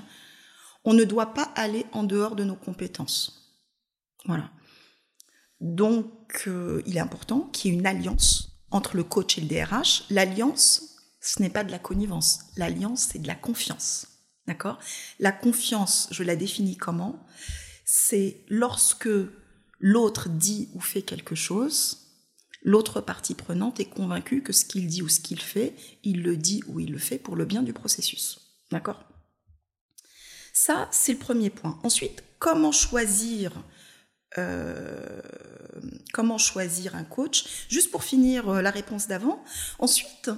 [0.84, 3.58] on ne doit pas aller en dehors de nos compétences.
[4.24, 4.50] Voilà.
[5.60, 9.48] Donc, euh, il est important qu'il y ait une alliance entre le coach et le
[9.48, 10.04] DRH.
[10.10, 12.40] L'alliance, ce n'est pas de la connivence.
[12.56, 14.06] L'alliance, c'est de la confiance.
[14.46, 14.78] D'accord?
[15.18, 17.24] La confiance, je la définis comment?
[17.84, 19.08] C'est lorsque
[19.78, 21.98] l'autre dit ou fait quelque chose,
[22.62, 26.36] l'autre partie prenante est convaincue que ce qu'il dit ou ce qu'il fait, il le
[26.36, 28.40] dit ou il le fait pour le bien du processus.
[28.70, 29.04] D'accord?
[30.52, 31.78] Ça, c'est le premier point.
[31.82, 33.52] Ensuite, comment choisir
[34.38, 35.20] euh,
[36.12, 37.66] comment choisir un coach.
[37.68, 39.42] Juste pour finir euh, la réponse d'avant.
[39.78, 40.30] Ensuite,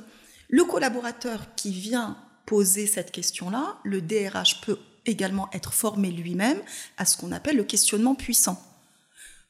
[0.48, 6.60] le collaborateur qui vient poser cette question-là, le DRH peut également être formé lui-même
[6.96, 8.62] à ce qu'on appelle le questionnement puissant.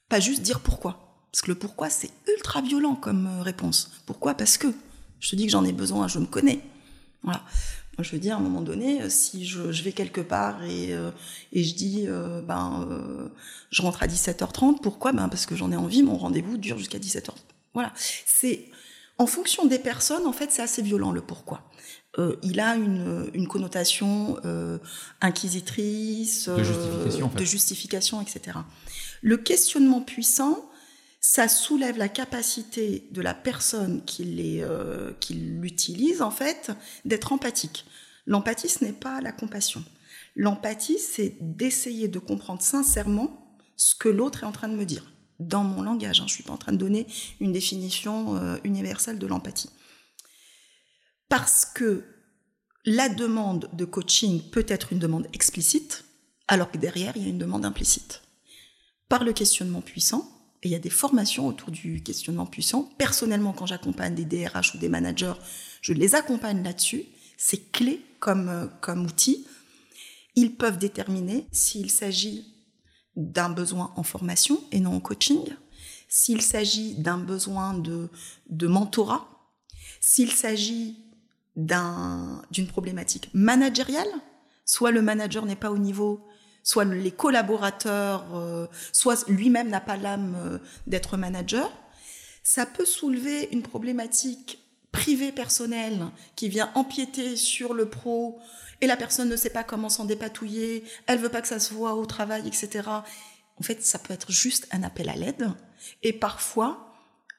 [0.08, 1.26] Pas juste dire pourquoi.
[1.30, 3.90] Parce que le pourquoi, c'est ultra violent comme euh, réponse.
[4.06, 4.34] Pourquoi?
[4.34, 4.68] Parce que.
[5.20, 6.60] Je te dis que j'en ai besoin, je me connais.
[7.22, 7.44] Voilà
[7.98, 11.10] je veux dire, à un moment donné, euh, si je, vais quelque part et, euh,
[11.52, 12.88] et je dis, euh, ben,
[13.70, 15.12] je rentre à 17h30, pourquoi?
[15.12, 17.30] Ben parce que j'en ai envie, mon rendez-vous dure jusqu'à 17h.
[17.74, 17.92] Voilà.
[17.96, 18.66] C'est
[19.18, 21.62] en fonction des personnes, en fait, c'est assez violent le pourquoi.
[22.42, 24.38] il a une, une connotation
[25.20, 28.58] inquisitrice, de justification, de justification, etc.
[29.20, 30.64] Le questionnement puissant,
[31.24, 36.72] ça soulève la capacité de la personne qui euh, l'utilise, en fait,
[37.04, 37.86] d'être empathique.
[38.26, 39.84] L'empathie, ce n'est pas la compassion.
[40.34, 45.12] L'empathie, c'est d'essayer de comprendre sincèrement ce que l'autre est en train de me dire.
[45.38, 46.24] Dans mon langage, hein.
[46.26, 47.06] je ne suis pas en train de donner
[47.38, 49.70] une définition euh, universelle de l'empathie.
[51.28, 52.04] Parce que
[52.84, 56.04] la demande de coaching peut être une demande explicite,
[56.48, 58.22] alors que derrière, il y a une demande implicite.
[59.08, 60.31] Par le questionnement puissant,
[60.62, 62.88] il y a des formations autour du questionnement puissant.
[62.98, 65.34] Personnellement, quand j'accompagne des DRH ou des managers,
[65.80, 67.04] je les accompagne là-dessus.
[67.36, 69.46] C'est clé comme, euh, comme outil.
[70.36, 72.46] Ils peuvent déterminer s'il s'agit
[73.16, 75.44] d'un besoin en formation et non en coaching,
[76.08, 79.28] s'il s'agit d'un besoin de mentorat,
[80.00, 80.96] s'il s'agit
[81.56, 84.08] d'une problématique managériale,
[84.64, 86.26] soit le manager n'est pas au niveau
[86.62, 91.70] soit les collaborateurs, euh, soit lui-même n'a pas l'âme euh, d'être manager,
[92.42, 94.58] ça peut soulever une problématique
[94.90, 98.38] privé personnel qui vient empiéter sur le pro
[98.80, 101.72] et la personne ne sait pas comment s'en dépatouiller, elle veut pas que ça se
[101.72, 102.88] voit au travail, etc.
[102.88, 105.50] En fait, ça peut être juste un appel à l'aide
[106.02, 106.92] et parfois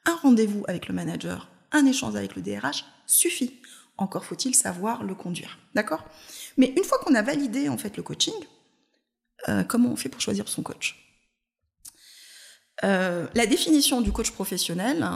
[0.06, 3.60] un rendez-vous avec le manager, un échange avec le DRH suffit.
[3.96, 6.04] Encore faut-il savoir le conduire, d'accord?
[6.56, 8.34] Mais une fois qu'on a validé en fait le coaching,
[9.48, 10.96] euh, comment on fait pour choisir son coach.
[12.82, 15.06] Euh, la définition du coach professionnel,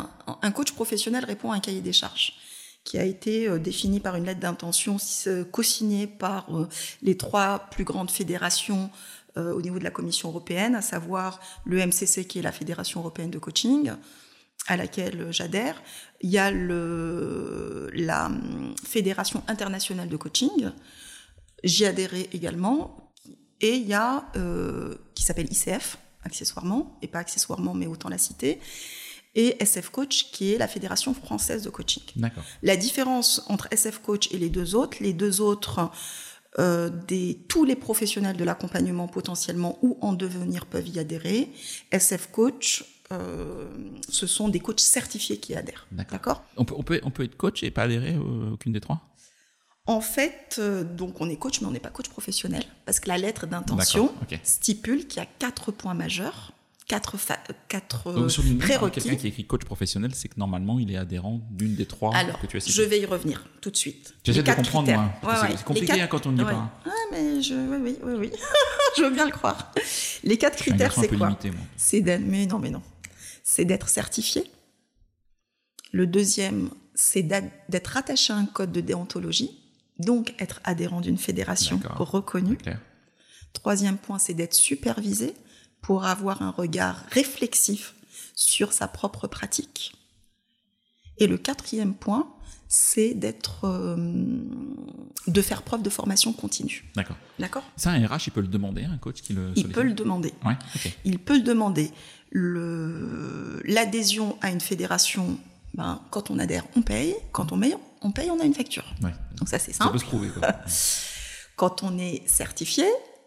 [0.43, 2.35] un coach professionnel répond à un cahier des charges
[2.85, 4.97] qui a été euh, défini par une lettre d'intention
[5.51, 6.49] co-signée par
[7.03, 8.91] les trois plus grandes fédérations
[9.37, 13.31] au niveau de la Commission européenne, à savoir le MCC qui est la Fédération européenne
[13.31, 13.93] de coaching,
[14.67, 15.81] à laquelle j'adhère.
[16.23, 18.33] Il y a la
[18.85, 20.73] Fédération internationale de coaching,
[21.63, 23.08] j'y adhéré également,
[23.61, 28.19] et il y a euh, qui s'appelle ICF accessoirement, et pas accessoirement mais autant la
[28.19, 28.61] citer,
[29.35, 32.03] et SF Coach qui est la Fédération française de coaching.
[32.17, 32.43] D'accord.
[32.63, 35.91] La différence entre SF Coach et les deux autres, les deux autres
[36.59, 41.53] euh, des, tous les professionnels de l'accompagnement potentiellement ou en devenir peuvent y adhérer.
[41.93, 43.67] SF Coach euh,
[44.09, 45.87] ce sont des coachs certifiés qui adhèrent.
[45.93, 46.43] D'accord.
[46.57, 49.08] On peut, on, peut, on peut être coach et pas adhérer à aucune des trois?
[49.89, 53.09] En fait, euh, donc on est coach, mais on n'est pas coach professionnel, parce que
[53.09, 54.13] la lettre d'intention
[54.45, 56.53] stipule qu'il y a quatre points majeurs,
[56.87, 57.17] quatre,
[57.69, 59.01] quatre donc, sur prérequis.
[59.01, 62.39] Quelqu'un qui écrit coach professionnel, c'est que normalement il est adhérent d'une des trois Alors,
[62.39, 64.15] que tu as je vais y revenir tout de suite.
[64.25, 65.47] J'essaie de comprendre, moi.
[65.57, 66.71] c'est compliqué hein, quand on n'y est pas.
[66.85, 68.31] Ah, mais je, oui, oui, oui,
[68.97, 69.73] je veux bien le croire.
[70.23, 71.37] Les quatre critères, c'est quoi
[71.77, 72.83] C'est mais non, mais non
[73.51, 74.45] c'est d'être certifié.
[75.91, 79.68] Le deuxième, c'est d'être attaché à un code de déontologie,
[79.99, 82.59] donc être adhérent d'une fédération reconnue.
[83.53, 85.35] Troisième point, c'est d'être supervisé
[85.81, 87.95] pour avoir un regard réflexif
[88.35, 89.95] sur sa propre pratique.
[91.19, 92.29] Et le quatrième point,
[92.69, 93.97] c'est d'être, euh,
[95.27, 96.85] de faire preuve de formation continue.
[96.95, 97.17] D'accord.
[97.39, 97.65] D'accord?
[97.77, 99.53] Ça, un RH, il peut le demander, un coach qui le.
[99.57, 100.33] Il peut le demander.
[100.45, 100.57] Ouais,
[101.05, 101.91] Il peut le demander.
[103.65, 105.39] l'adhésion à une fédération,
[105.75, 107.15] ben, quand on adhère, on paye.
[107.33, 108.85] Quand on paye, on paye, on a une facture.
[109.37, 109.89] Donc ça, c'est simple.
[109.89, 110.29] Ça peut se prouver.
[110.29, 110.53] Quoi.
[111.57, 112.87] quand on est certifié,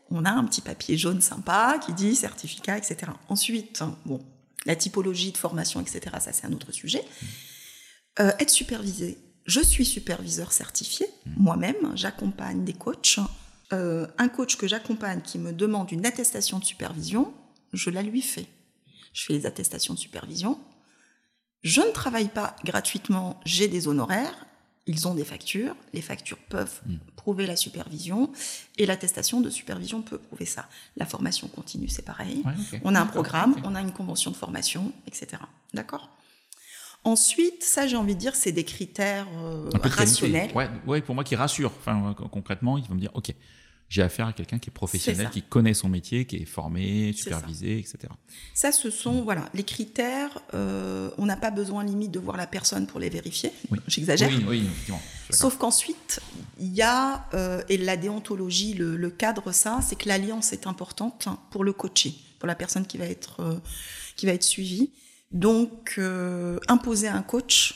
[0.10, 3.12] on a un petit papier jaune sympa qui dit certificat, etc.
[3.30, 4.22] Ensuite, bon,
[4.66, 6.02] la typologie de formation, etc.
[6.20, 7.02] Ça, c'est un autre sujet.
[7.02, 7.26] Mm.
[8.20, 11.32] Euh, être supervisé je suis superviseur certifié, mmh.
[11.38, 13.20] moi-même, j'accompagne des coachs.
[13.74, 17.34] Euh, un coach que j'accompagne qui me demande une attestation de supervision,
[17.74, 18.48] je la lui fais.
[19.14, 20.60] Je fais les attestations de supervision.
[21.64, 24.46] Je ne travaille pas gratuitement, j'ai des honoraires,
[24.88, 26.96] ils ont des factures, les factures peuvent mmh.
[27.16, 28.32] prouver la supervision
[28.78, 30.68] et l'attestation de supervision peut prouver ça.
[30.98, 32.44] La formation continue, c'est pareil.
[32.84, 35.42] On a un programme, on a une convention de formation, etc.
[35.74, 36.10] D'accord?
[37.04, 40.52] Ensuite, ça, j'ai envie de dire, c'est des critères euh, rationnels.
[40.54, 41.72] Ouais, ouais, pour moi, qui rassure.
[41.80, 43.34] Enfin, concrètement, il va me dire, OK,
[43.92, 47.78] j'ai affaire à quelqu'un qui est professionnel, qui connaît son métier, qui est formé, supervisé,
[47.78, 47.98] etc.
[48.54, 50.40] Ça, ce sont voilà les critères.
[50.54, 53.52] Euh, on n'a pas besoin limite de voir la personne pour les vérifier.
[53.70, 53.80] Oui.
[53.88, 54.30] J'exagère.
[54.48, 54.96] Oui, oui,
[55.30, 56.22] Sauf qu'ensuite,
[56.58, 60.68] il y a euh, et la déontologie, le, le cadre, ça, c'est que l'alliance est
[60.68, 63.60] importante pour le coacher, pour la personne qui va être euh,
[64.16, 64.94] qui va être suivie.
[65.32, 67.76] Donc, euh, imposer un coach,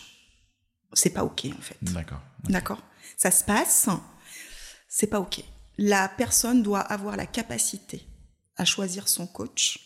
[0.94, 1.78] c'est pas OK, en fait.
[1.82, 2.22] D'accord.
[2.46, 2.82] D'accord?
[3.18, 3.90] Ça se passe,
[4.88, 5.44] c'est pas OK.
[5.78, 8.08] La personne doit avoir la capacité
[8.58, 9.80] à choisir son coach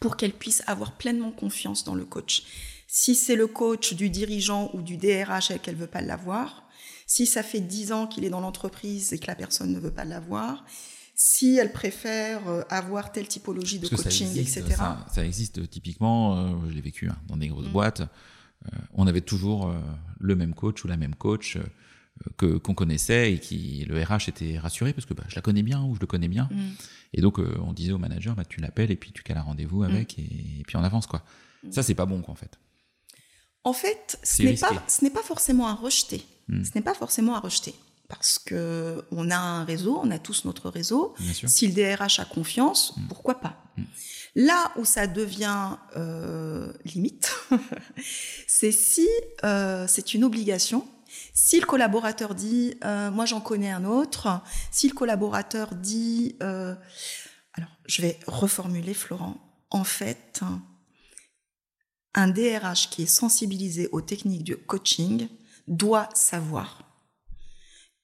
[0.00, 2.42] pour qu'elle puisse avoir pleinement confiance dans le coach.
[2.88, 6.68] Si c'est le coach du dirigeant ou du DRH et qu'elle veut pas l'avoir,
[7.06, 9.92] si ça fait dix ans qu'il est dans l'entreprise et que la personne ne veut
[9.92, 10.64] pas l'avoir,
[11.14, 14.64] si elle préfère euh, avoir telle typologie de coaching, etc.
[15.12, 17.72] Ça, existe typiquement, euh, je l'ai vécu hein, dans des grosses mm.
[17.72, 19.72] boîtes, euh, on avait toujours
[20.20, 21.58] le même coach ou la même coach
[22.36, 25.62] que qu'on connaissait et qui le RH était rassuré parce que bah, je la connais
[25.62, 26.48] bien ou je le connais bien.
[26.50, 26.70] Mm.
[27.14, 29.82] Et donc on disait au manager, bah, tu l'appelles et puis tu cales un rendez-vous
[29.82, 30.20] avec mm.
[30.20, 31.22] et, puis on avance quoi.
[31.70, 32.58] Ça c'est pas bon quoi en fait.
[33.64, 36.24] En fait, ce n'est pas ce n'est pas forcément à rejeter.
[36.48, 37.74] Ce n'est pas forcément à rejeter
[38.12, 41.14] parce que on a un réseau, on a tous notre réseau.
[41.46, 43.08] Si le DRH a confiance, mm.
[43.08, 43.56] pourquoi pas?
[43.78, 43.82] Mm.
[44.34, 47.34] Là où ça devient euh, limite,
[48.46, 49.08] c'est si
[49.44, 50.86] euh, c'est une obligation.
[51.34, 57.70] Si le collaborateur dit, euh, moi j'en connais un autre, si le collaborateur dit, alors
[57.86, 59.36] je vais reformuler Florent,
[59.70, 60.42] en fait,
[62.14, 65.28] un DRH qui est sensibilisé aux techniques du coaching
[65.66, 66.92] doit savoir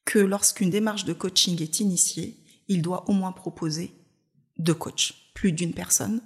[0.04, 3.92] que lorsqu'une démarche de coaching est initiée, il doit au moins proposer
[4.56, 6.22] deux coachs, plus d'une personne,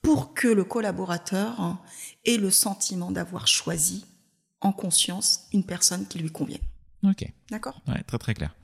[0.00, 1.78] pour que le collaborateur
[2.24, 4.06] ait le sentiment d'avoir choisi
[4.60, 6.62] en conscience une personne qui lui convienne.
[7.02, 7.24] Ok.
[7.50, 7.80] D'accord?
[7.88, 8.54] Ouais, très très clair.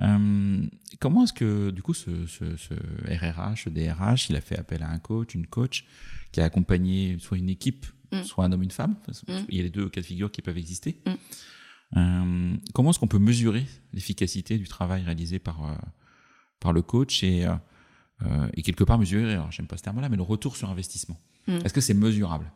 [0.00, 0.66] Euh,
[1.00, 2.74] comment est-ce que, du coup, ce, ce, ce,
[3.06, 5.84] RRH, ce DRH, il a fait appel à un coach, une coach,
[6.32, 8.22] qui a accompagné soit une équipe, Mm.
[8.24, 8.94] soit un homme, une femme?
[9.26, 9.32] Mm.
[9.48, 11.00] Il y a les deux cas de figure qui peuvent exister.
[11.06, 11.10] Mm.
[11.96, 15.74] Euh, comment est-ce qu'on peut mesurer l'efficacité du travail réalisé par, euh,
[16.60, 17.46] par le coach et,
[18.54, 21.18] et quelque part mesurer, alors j'aime pas ce terme-là, mais le retour sur investissement?
[21.48, 22.52] Est-ce que c'est mesurable?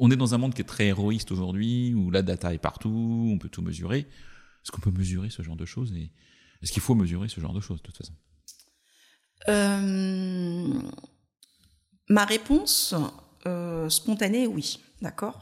[0.00, 3.30] On est dans un monde qui est très héroïste aujourd'hui, où la data est partout,
[3.32, 4.00] on peut tout mesurer.
[4.00, 6.12] Est-ce qu'on peut mesurer ce genre de choses et
[6.62, 8.12] est-ce qu'il faut mesurer ce genre de choses de toute façon?
[9.48, 10.80] Euh,
[12.08, 12.94] ma réponse
[13.46, 15.40] euh, spontanée, oui, d'accord?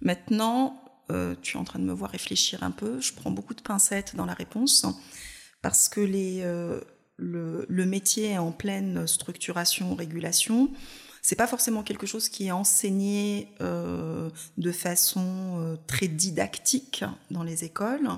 [0.00, 3.00] Maintenant, euh, tu es en train de me voir réfléchir un peu.
[3.00, 4.86] Je prends beaucoup de pincettes dans la réponse
[5.62, 6.00] parce que
[7.18, 10.70] le métier est en pleine structuration, régulation.
[11.22, 17.42] C'est pas forcément quelque chose qui est enseigné euh, de façon euh, très didactique dans
[17.42, 18.08] les écoles.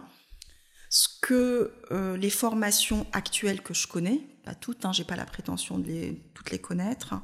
[0.89, 5.25] Ce que euh, les formations actuelles que je connais, pas toutes, hein, j'ai pas la
[5.25, 7.15] prétention de les, toutes les connaître,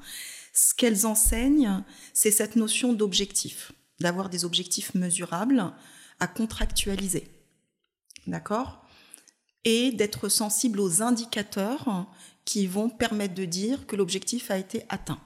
[0.52, 5.72] ce qu'elles enseignent, c'est cette notion d'objectif, d'avoir des objectifs mesurables
[6.18, 7.28] à contractualiser.
[8.26, 8.84] D'accord?
[9.64, 12.08] Et d'être sensible aux indicateurs
[12.44, 15.20] qui vont permettre de dire que l'objectif a été atteint.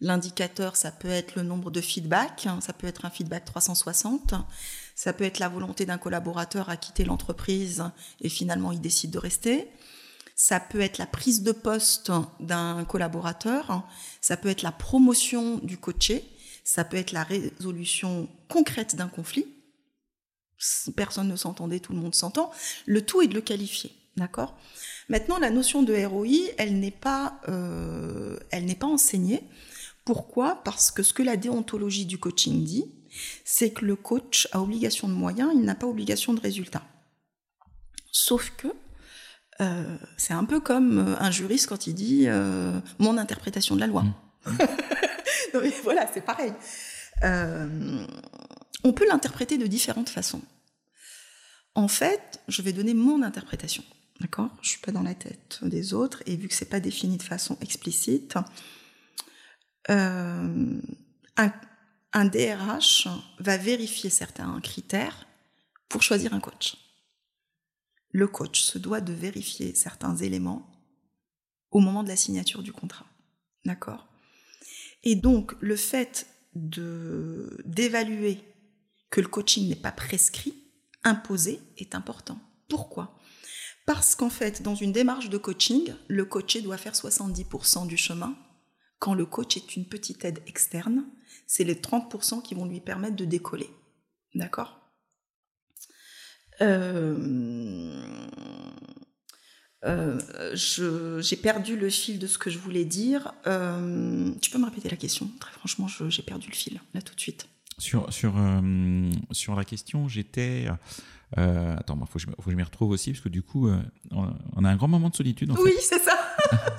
[0.00, 4.34] L'indicateur, ça peut être le nombre de feedbacks, ça peut être un feedback 360,
[4.94, 7.82] ça peut être la volonté d'un collaborateur à quitter l'entreprise
[8.20, 9.68] et finalement il décide de rester.
[10.36, 13.84] Ça peut être la prise de poste d'un collaborateur,
[14.20, 16.24] ça peut être la promotion du coaché,
[16.62, 19.46] ça peut être la résolution concrète d'un conflit.
[20.94, 22.52] Personne ne s'entendait, tout le monde s'entend.
[22.86, 24.56] Le tout est de le qualifier, d'accord?
[25.08, 29.42] Maintenant, la notion de ROI, elle n'est pas, euh, elle n'est pas enseignée.
[30.08, 30.62] Pourquoi?
[30.64, 32.86] Parce que ce que la déontologie du coaching dit,
[33.44, 36.82] c'est que le coach a obligation de moyens, il n'a pas obligation de résultats.
[38.10, 38.68] Sauf que
[39.60, 43.86] euh, c'est un peu comme un juriste quand il dit euh, mon interprétation de la
[43.86, 44.00] loi.
[44.00, 44.14] Mmh.
[45.52, 46.54] non, voilà, c'est pareil.
[47.24, 48.06] Euh,
[48.84, 50.40] on peut l'interpréter de différentes façons.
[51.74, 53.84] En fait, je vais donner mon interprétation.
[54.22, 54.48] D'accord?
[54.62, 57.22] Je suis pas dans la tête des autres et vu que c'est pas défini de
[57.22, 58.38] façon explicite,
[59.90, 60.80] euh,
[61.36, 61.52] un,
[62.12, 63.08] un DRH
[63.38, 65.26] va vérifier certains critères
[65.88, 66.76] pour choisir un coach.
[68.10, 70.70] Le coach se doit de vérifier certains éléments
[71.70, 73.06] au moment de la signature du contrat.
[73.64, 74.08] D'accord?
[75.04, 78.42] Et donc, le fait de, d'évaluer
[79.10, 80.54] que le coaching n'est pas prescrit,
[81.04, 82.38] imposé, est important.
[82.68, 83.18] Pourquoi?
[83.86, 88.36] Parce qu'en fait, dans une démarche de coaching, le coaché doit faire 70% du chemin.
[88.98, 91.04] Quand le coach est une petite aide externe,
[91.46, 93.70] c'est les 30% qui vont lui permettre de décoller.
[94.34, 94.78] D'accord?
[96.60, 97.96] Euh,
[99.84, 100.18] euh,
[100.54, 103.32] j'ai perdu le fil de ce que je voulais dire.
[103.46, 105.30] Euh, tu peux me répéter la question?
[105.38, 107.48] Très franchement, j'ai perdu le fil, là tout de suite.
[107.78, 108.34] Sur, sur,
[109.30, 110.66] sur la question, j'étais.
[111.36, 113.76] Euh, attends, il faut, que je m'y retrouve aussi, parce que du coup, euh,
[114.12, 115.50] on a un grand moment de solitude.
[115.50, 116.16] En oui, c'est ça.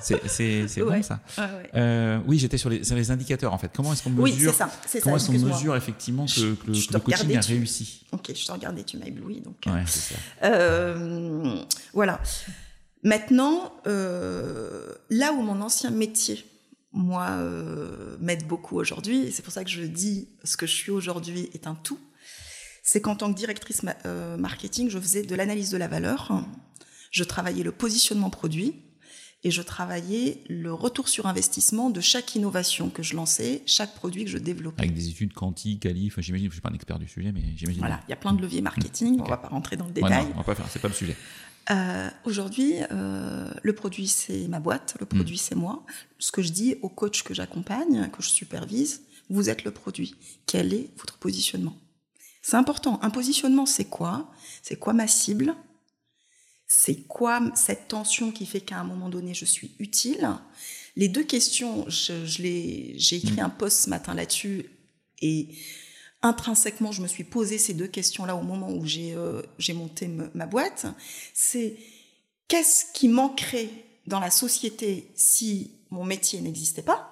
[0.00, 0.96] c'est ouais.
[0.96, 1.20] bon, ça.
[1.38, 1.70] Ouais, ouais.
[1.74, 3.70] Euh, oui, j'étais sur les, sur les indicateurs, en fait.
[3.74, 4.70] Comment est-ce qu'on mesure, oui, c'est ça,
[5.02, 7.52] comment est-ce qu'on mesure effectivement que, que, que le coaching a tu...
[7.52, 9.40] réussi Ok, je te regardais, tu m'as ébloui.
[9.40, 10.14] Donc, ça.
[10.42, 12.20] Euh, voilà.
[13.04, 16.44] Maintenant, là où mon ancien métier,
[16.92, 17.38] moi,
[18.18, 21.50] m'aide beaucoup aujourd'hui, et c'est pour ça que je dis ce que je suis aujourd'hui
[21.54, 22.00] est un tout,
[22.92, 26.42] c'est qu'en tant que directrice ma euh, marketing, je faisais de l'analyse de la valeur,
[27.12, 28.74] je travaillais le positionnement produit,
[29.44, 34.24] et je travaillais le retour sur investissement de chaque innovation que je lançais, chaque produit
[34.24, 34.82] que je développais.
[34.82, 37.30] Avec des études quantiques, quali, enfin, j'imagine, je ne suis pas un expert du sujet,
[37.30, 37.78] mais j'imagine.
[37.80, 39.20] Voilà, il y a plein de leviers marketing, Mmh.
[39.20, 40.24] on ne va pas rentrer dans le Ouais, détail.
[40.24, 41.16] non, on va pas faire, c'est pas le sujet.
[41.70, 45.46] Euh, Aujourd'hui, euh, le produit c'est ma boîte, le produit mmh.
[45.46, 45.86] c'est moi.
[46.18, 50.16] Ce que je dis aux coachs que j'accompagne, que je supervise, vous êtes le produit.
[50.46, 51.76] Quel est votre positionnement?
[52.42, 52.98] C'est important.
[53.02, 54.30] Un positionnement, c'est quoi?
[54.62, 55.54] C'est quoi ma cible?
[56.66, 60.28] C'est quoi cette tension qui fait qu'à un moment donné, je suis utile?
[60.96, 62.42] Les deux questions, je, je
[62.96, 63.40] j'ai écrit mmh.
[63.40, 64.66] un post ce matin là-dessus
[65.20, 65.48] et
[66.22, 69.42] intrinsèquement, je me suis posé ces deux questions-là au moment où j'ai euh,
[69.74, 70.86] monté ma boîte.
[71.34, 71.76] C'est
[72.48, 73.70] qu'est-ce qui manquerait
[74.06, 77.06] dans la société si mon métier n'existait pas?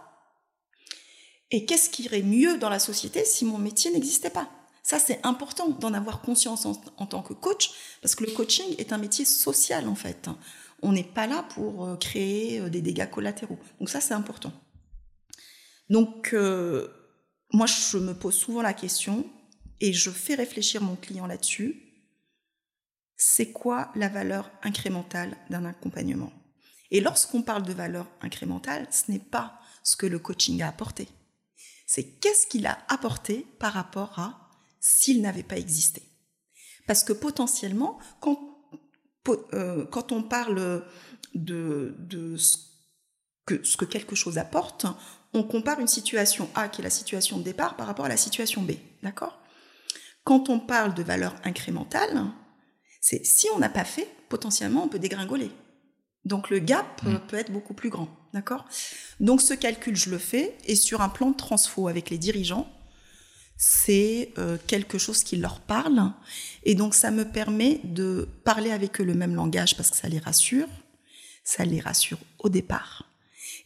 [1.50, 4.50] Et qu'est-ce qui irait mieux dans la société si mon métier n'existait pas?
[4.88, 8.94] Ça, c'est important d'en avoir conscience en, tant que coach, parce que le coaching est
[8.94, 10.30] un métier social, en fait.
[10.80, 13.58] On n'est pas là pour euh, créer des dégâts collatéraux.
[13.80, 14.50] Donc ça, c'est important.
[15.90, 16.88] Donc, euh,
[17.52, 19.30] moi, je me pose souvent la question,
[19.80, 21.82] et je fais réfléchir mon client là-dessus.
[23.14, 26.32] C'est quoi la valeur incrémentale d'un accompagnement?
[26.90, 31.08] Et lorsqu'on parle de valeur incrémentale, ce n'est pas ce que le coaching a apporté.
[31.86, 34.47] C'est qu'est-ce qu'il a apporté par rapport à
[34.80, 36.02] s'il n'avait pas existé.
[36.86, 38.38] Parce que potentiellement, quand,
[39.52, 40.84] euh, quand on parle
[41.34, 42.56] de, de ce,
[43.46, 44.86] que, ce que quelque chose apporte,
[45.34, 48.16] on compare une situation A qui est la situation de départ par rapport à la
[48.16, 48.72] situation B.
[49.02, 49.38] D'accord?
[50.24, 52.26] Quand on parle de valeur incrémentale,
[53.00, 55.50] c'est si on n'a pas fait, potentiellement on peut dégringoler.
[56.24, 57.18] Donc le gap mmh.
[57.28, 58.08] peut être beaucoup plus grand.
[58.34, 58.66] D'accord?
[59.20, 62.70] Donc ce calcul, je le fais et sur un plan de transfo avec les dirigeants,
[63.58, 66.12] c'est euh, quelque chose qui leur parle.
[66.62, 70.08] Et donc ça me permet de parler avec eux le même langage parce que ça
[70.08, 70.68] les rassure.
[71.42, 73.04] Ça les rassure au départ.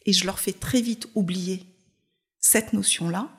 [0.05, 1.65] Et je leur fais très vite oublier
[2.39, 3.29] cette notion-là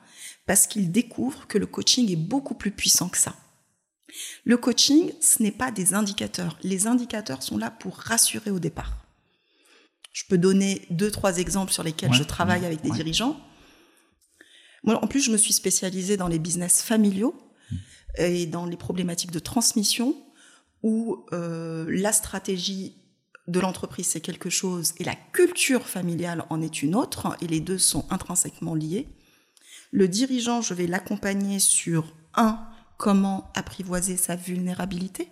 [0.45, 3.35] parce qu'ils découvrent que le coaching est beaucoup plus puissant que ça.
[4.45, 6.57] Le coaching, ce n'est pas des indicateurs.
[6.63, 9.05] Les indicateurs sont là pour rassurer au départ.
[10.13, 13.37] Je peux donner deux, trois exemples sur lesquels je travaille avec des dirigeants.
[14.85, 17.35] Moi, en plus, je me suis spécialisée dans les business familiaux
[17.71, 17.75] hmm.
[18.19, 20.15] et dans les problématiques de transmission
[20.83, 22.95] où euh, la stratégie
[23.47, 27.59] de l'entreprise, c'est quelque chose, et la culture familiale en est une autre, et les
[27.59, 29.07] deux sont intrinsèquement liés.
[29.91, 32.59] Le dirigeant, je vais l'accompagner sur, un,
[32.97, 35.31] comment apprivoiser sa vulnérabilité,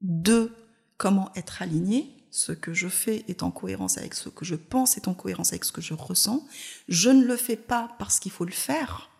[0.00, 0.54] deux,
[0.96, 4.96] comment être aligné, ce que je fais est en cohérence avec ce que je pense,
[4.96, 6.46] est en cohérence avec ce que je ressens.
[6.88, 9.10] Je ne le fais pas parce qu'il faut le faire.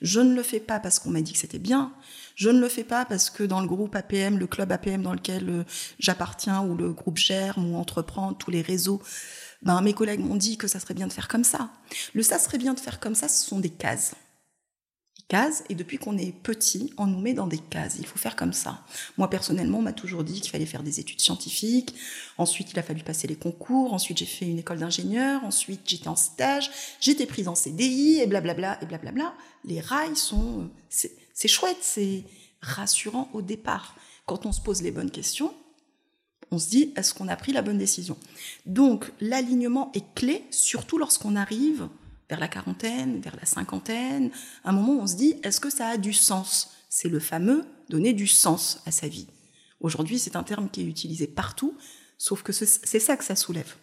[0.00, 1.92] Je ne le fais pas parce qu'on m'a dit que c'était bien.
[2.34, 5.14] Je ne le fais pas parce que dans le groupe APM, le club APM dans
[5.14, 5.64] lequel euh,
[5.98, 9.00] j'appartiens, ou le groupe germe, ou entreprend, tous les réseaux,
[9.62, 11.70] ben, mes collègues m'ont dit que ça serait bien de faire comme ça.
[12.12, 14.14] Le ça serait bien de faire comme ça, ce sont des cases
[15.28, 17.96] cases et depuis qu'on est petit, on nous met dans des cases.
[17.98, 18.84] Il faut faire comme ça.
[19.18, 21.94] Moi personnellement, on m'a toujours dit qu'il fallait faire des études scientifiques.
[22.38, 23.94] Ensuite, il a fallu passer les concours.
[23.94, 25.44] Ensuite, j'ai fait une école d'ingénieur.
[25.44, 26.70] Ensuite, j'étais en stage.
[27.00, 29.34] J'étais prise en CDI et blablabla et blablabla.
[29.64, 32.24] Les rails sont, c'est chouette, c'est
[32.60, 33.96] rassurant au départ.
[34.26, 35.54] Quand on se pose les bonnes questions,
[36.50, 38.16] on se dit est-ce qu'on a pris la bonne décision?
[38.66, 41.88] Donc l'alignement est clé, surtout lorsqu'on arrive
[42.28, 44.30] vers la quarantaine, vers la cinquantaine,
[44.64, 46.70] un moment où on se dit, est-ce que ça a du sens?
[46.88, 49.26] C'est le fameux donner du sens à sa vie.
[49.80, 51.76] Aujourd'hui, c'est un terme qui est utilisé partout,
[52.18, 53.74] sauf que c'est ça que ça soulève.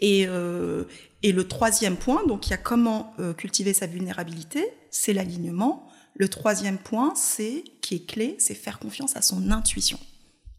[0.00, 0.84] Et, euh,
[1.22, 5.88] et, le troisième point, donc il y a comment euh, cultiver sa vulnérabilité, c'est l'alignement.
[6.14, 9.98] Le troisième point, c'est qui est clé, c'est faire confiance à son intuition.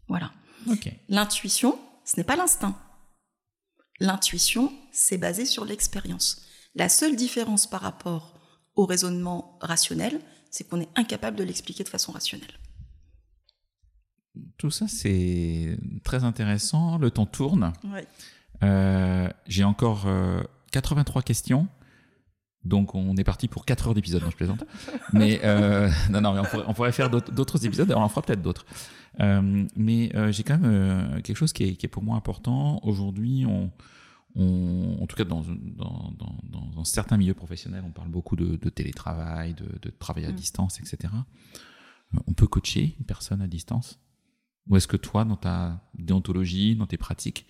[0.08, 0.32] Voilà.
[1.08, 2.78] L'intuition, ce n'est pas l'instinct.
[4.00, 6.45] L'intuition, c'est basé sur l'expérience.
[6.76, 8.34] La seule différence par rapport
[8.74, 10.20] au raisonnement rationnel,
[10.50, 12.52] c'est qu'on est incapable de l'expliquer de façon rationnelle.
[14.58, 16.98] Tout ça, c'est très intéressant.
[16.98, 17.72] Le temps tourne.
[18.62, 20.06] Euh, j'ai encore
[20.72, 21.66] 83 euh, questions.
[22.64, 24.64] Donc on est parti pour 4 heures d'épisode, je plaisante.
[25.14, 28.66] Mais euh, non, non, on pourrait, faire d'autres épisodes, on en fera peut-être d'autres.
[29.18, 32.80] mais j'ai quand même quelque chose qui est, qui est, pour moi important.
[32.82, 33.70] Aujourd'hui, on,
[34.38, 39.90] en tout cas dans, dans, dans, certains milieux professionnels, on parle beaucoup de, télétravail, de,
[39.90, 40.34] travail à mm.
[40.34, 41.12] distance, etc.
[42.14, 43.98] Euh, on peut coacher une personne à distance?
[44.68, 47.46] Ou est-ce que toi, dans ta déontologie, dans tes pratiques,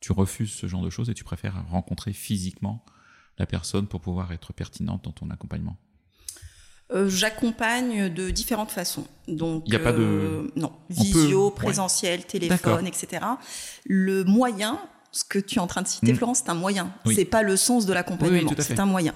[0.00, 2.84] tu refuses ce genre de choses et tu préfères rencontrer physiquement
[3.38, 5.76] la personne pour pouvoir être pertinente dans ton accompagnement?
[6.92, 9.06] Euh, J'accompagne de différentes façons.
[9.26, 13.24] Donc, il n'y a pas de euh, non visio, présentiel, téléphone, etc.
[13.84, 14.78] Le moyen
[15.16, 16.16] ce que tu es en train de citer, mm.
[16.16, 16.92] Florence, c'est un moyen.
[17.14, 19.14] C'est pas le sens de l'accompagnement, c'est un moyen.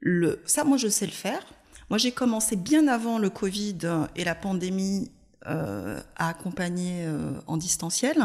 [0.00, 1.40] Le, ça, moi, je sais le faire.
[1.88, 3.78] Moi, j'ai commencé bien avant le Covid
[4.16, 5.10] et la pandémie
[5.46, 8.16] euh, à accompagner euh, en distanciel.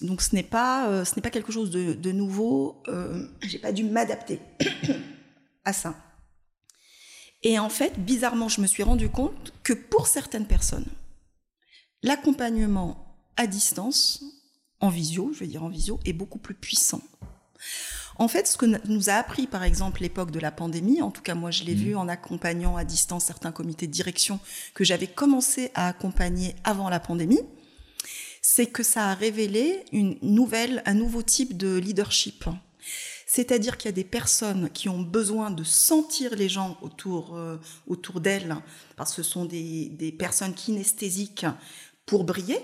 [0.00, 2.82] Donc, ce n'est pas, euh, ce n'est pas quelque chose de, de nouveau.
[3.42, 4.40] j'ai pas dû m'adapter
[5.64, 5.94] à ça.
[7.42, 10.86] Et en fait, bizarrement, je me suis rendu compte que pour certaines personnes,
[12.02, 14.22] l'accompagnement à distance
[14.80, 17.02] en visio, je vais dire en visio, est beaucoup plus puissant.
[18.16, 21.22] En fait, ce que nous a appris, par exemple, l'époque de la pandémie, en tout
[21.22, 21.78] cas moi je l'ai mmh.
[21.78, 24.40] vu en accompagnant à distance certains comités de direction
[24.74, 27.40] que j'avais commencé à accompagner avant la pandémie,
[28.42, 32.44] c'est que ça a révélé une nouvelle, un nouveau type de leadership.
[33.26, 37.58] C'est-à-dire qu'il y a des personnes qui ont besoin de sentir les gens autour, euh,
[37.86, 38.56] autour d'elles,
[38.96, 41.46] parce que ce sont des, des personnes kinesthésiques
[42.06, 42.58] pour briller,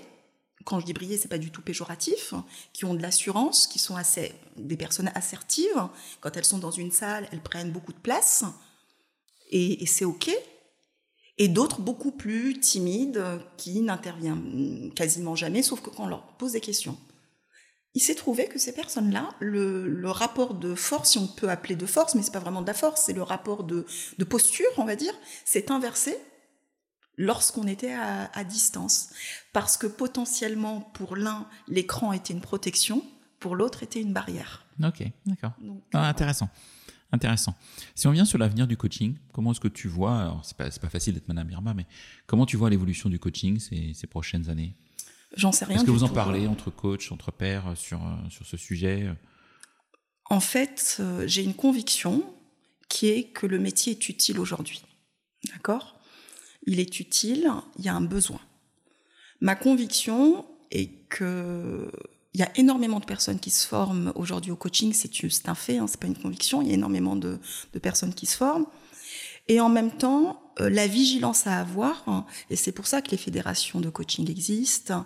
[0.67, 2.33] quand je dis briller, c'est pas du tout péjoratif,
[2.73, 5.87] qui ont de l'assurance, qui sont assez, des personnes assertives.
[6.19, 8.43] Quand elles sont dans une salle, elles prennent beaucoup de place.
[9.49, 10.29] Et, c'est OK.
[11.37, 13.23] Et d'autres beaucoup plus timides
[13.55, 16.97] qui n'interviennent quasiment jamais, sauf que quand on leur pose des questions.
[17.93, 21.85] Il s'est trouvé que ces personnes-là, le, rapport de force, si on peut appeler de
[21.85, 23.85] force, mais c'est pas vraiment de la force, c'est le rapport de,
[24.29, 25.13] posture, on va dire,
[25.45, 26.17] s'est inversé
[27.17, 29.09] lorsqu'on était à, distance.
[29.53, 33.03] Parce que potentiellement, pour l'un, l'écran était une protection,
[33.39, 34.65] pour l'autre, était une barrière.
[34.83, 35.53] Ok, d'accord.
[35.93, 36.49] Ah, intéressant.
[37.11, 37.55] Intéressant.
[37.95, 40.69] Si on vient sur l'avenir du coaching, comment est-ce que tu vois, alors c'est pas,
[40.69, 41.85] pas facile d'être Madame Irma, mais
[42.25, 44.75] comment tu vois l'évolution du coaching ces, ces prochaines années?
[45.35, 45.77] J'en sais rien.
[45.77, 49.09] Est-ce que vous en parlez entre coachs, entre pairs sur, euh, sur ce sujet?
[50.29, 52.23] En fait, euh, j'ai une conviction
[52.89, 54.81] qui est que le métier est utile aujourd'hui.
[55.53, 55.97] D'accord?
[56.65, 58.41] Il est utile, il y a un besoin.
[59.39, 61.89] Ma conviction est que
[62.37, 65.79] il y a énormément de personnes qui se forment aujourd'hui au coaching, c'est un fait,
[65.79, 66.61] hein, c'est pas une conviction.
[66.61, 67.39] Il y a énormément de,
[67.81, 68.67] personnes qui se forment.
[69.47, 73.09] Et en même temps, euh, la vigilance à avoir, hein, et c'est pour ça que
[73.09, 75.03] les fédérations de coaching existent.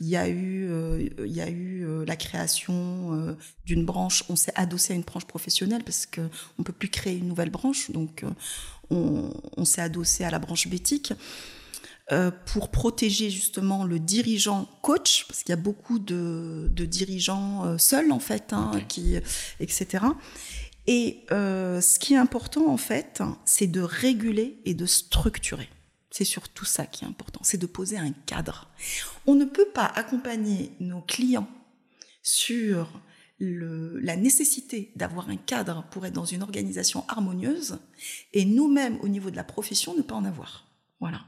[0.00, 3.36] Il y a eu, euh, il y a eu euh, la création
[3.66, 4.24] d'une branche.
[4.30, 6.22] On s'est adossé à une branche professionnelle parce que
[6.58, 8.24] on peut plus créer une nouvelle branche, donc
[8.90, 11.12] on, on s'est adossé à la branche bétique.
[12.12, 17.78] Euh, pour protéger justement le dirigeant coach, parce qu'il y a beaucoup de, dirigeants euh,
[17.78, 19.14] seuls en fait, hein, qui,
[19.60, 20.04] etc.
[20.88, 25.68] Et euh, ce qui est important en fait, c'est de réguler et de structurer.
[26.10, 28.68] C'est surtout ça qui est important, c'est de poser un cadre.
[29.28, 31.48] On ne peut pas accompagner nos clients
[32.24, 32.90] sur
[33.40, 37.78] le, la nécessité d'avoir un cadre pour être dans une organisation harmonieuse
[38.32, 40.66] et nous-mêmes au niveau de la profession ne pas en avoir.
[41.00, 41.24] Voilà.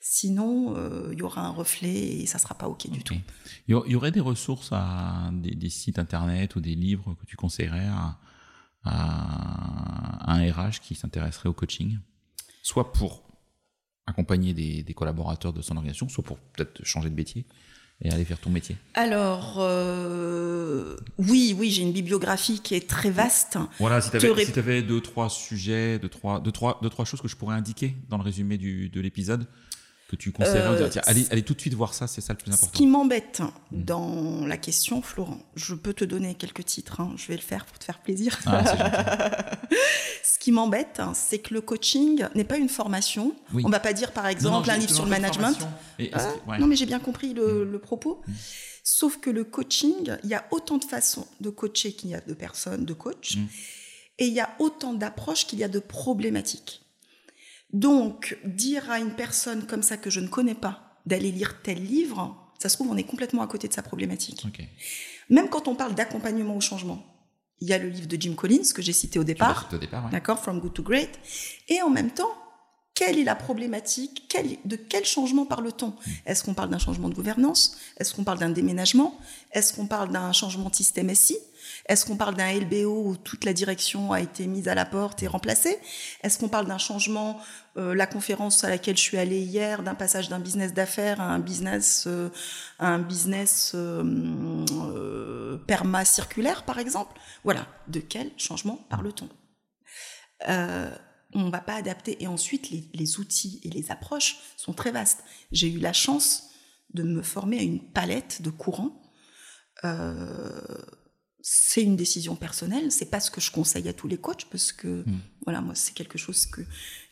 [0.00, 3.14] Sinon, il euh, y aura un reflet et ça sera pas OK du tout.
[3.68, 7.86] Il y aurait des ressources, à, des, sites internet ou des livres que tu conseillerais
[7.86, 8.18] à,
[8.82, 11.98] un RH qui s'intéresserait au coaching?
[12.62, 13.22] Soit pour
[14.06, 17.44] accompagner des, collaborateurs de son organisation, soit pour peut-être changer de métier?
[18.02, 23.10] Et aller faire ton métier Alors, euh, oui, oui, j'ai une bibliographie qui est très
[23.10, 23.58] vaste.
[23.78, 24.16] Voilà, si tu
[24.58, 27.94] avais, deux, trois sujets, deux trois, deux, trois, deux, trois choses que je pourrais indiquer
[28.08, 29.46] dans le résumé du, de l'épisode
[30.10, 30.90] que tu conseillerais euh,
[31.30, 32.66] allez, tout de suite voir ça, c'est ça le plus important.
[32.66, 33.84] Ce qui m'embête hmm.
[33.84, 37.64] dans la question, Florent, je peux te donner quelques titres, hein, je vais le faire
[37.64, 38.40] pour te faire plaisir.
[38.46, 38.64] Ah,
[40.24, 43.36] Ce qui m'embête, c'est que le coaching n'est pas une formation.
[43.54, 45.56] On ne va pas dire, par exemple, un livre sur le management.
[46.12, 47.78] Ah, non, mais j'ai bien compris le, hmm.
[47.78, 48.20] propos.
[48.26, 48.32] Hmm.
[48.82, 52.20] Sauf que le coaching, il y a autant de façons de coacher qu'il y a
[52.20, 53.36] de personnes, de coach,
[54.18, 56.82] et il y a autant d'approches qu'il y a de problématiques.
[57.72, 61.82] Donc, dire à une personne comme ça que je ne connais pas d'aller lire tel
[61.82, 64.46] livre, ça se trouve, on est complètement à côté de sa problématique.
[65.28, 67.04] Même quand on parle d'accompagnement au changement,
[67.60, 69.68] il y a le livre de Jim Collins que j'ai cité au départ,
[70.10, 71.18] d'accord, From Good to Great,
[71.68, 72.32] et en même temps,
[73.00, 74.30] quelle est la problématique
[74.66, 75.94] De quel changement parle-t-on?
[76.26, 77.78] Est-ce qu'on parle d'un changement de gouvernance?
[77.96, 79.18] Est-ce qu'on parle d'un déménagement?
[79.52, 81.38] Est-ce qu'on parle d'un changement de système SI
[81.86, 85.22] est-ce qu'on parle d'un LBO où toute la direction a été mise à la porte
[85.22, 85.78] et remplacée?
[86.22, 87.40] Est-ce qu'on parle d'un changement,
[87.76, 91.24] euh, la conférence à laquelle je suis allée hier, d'un passage d'un business d'affaires à
[91.24, 92.38] un business, euh,
[93.74, 97.20] euh, perma circulaire, par exemple?
[97.44, 97.66] Voilà.
[97.88, 99.28] De quel changement parle-t-on?
[101.34, 102.22] On ne va pas adapter.
[102.22, 105.24] Et ensuite, les, les, outils et les approches sont très vastes.
[105.52, 106.50] J'ai eu la chance
[106.94, 109.00] de me former à une palette de courants.
[109.84, 110.60] Euh,
[111.42, 114.72] c'est une décision personnelle, c'est pas ce que je conseille à tous les coachs parce
[114.72, 115.20] que hmm.
[115.44, 116.60] voilà, moi c'est quelque chose que,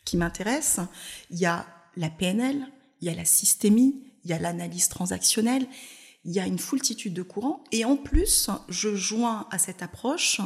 [0.04, 0.80] qui m'intéresse.
[1.30, 1.66] Il y a
[1.96, 2.66] la PNL,
[3.00, 5.66] il y a la systémie, il y a l'analyse transactionnelle,
[6.24, 10.40] il y a une foultitude de courants et en plus, je joins à cette approche,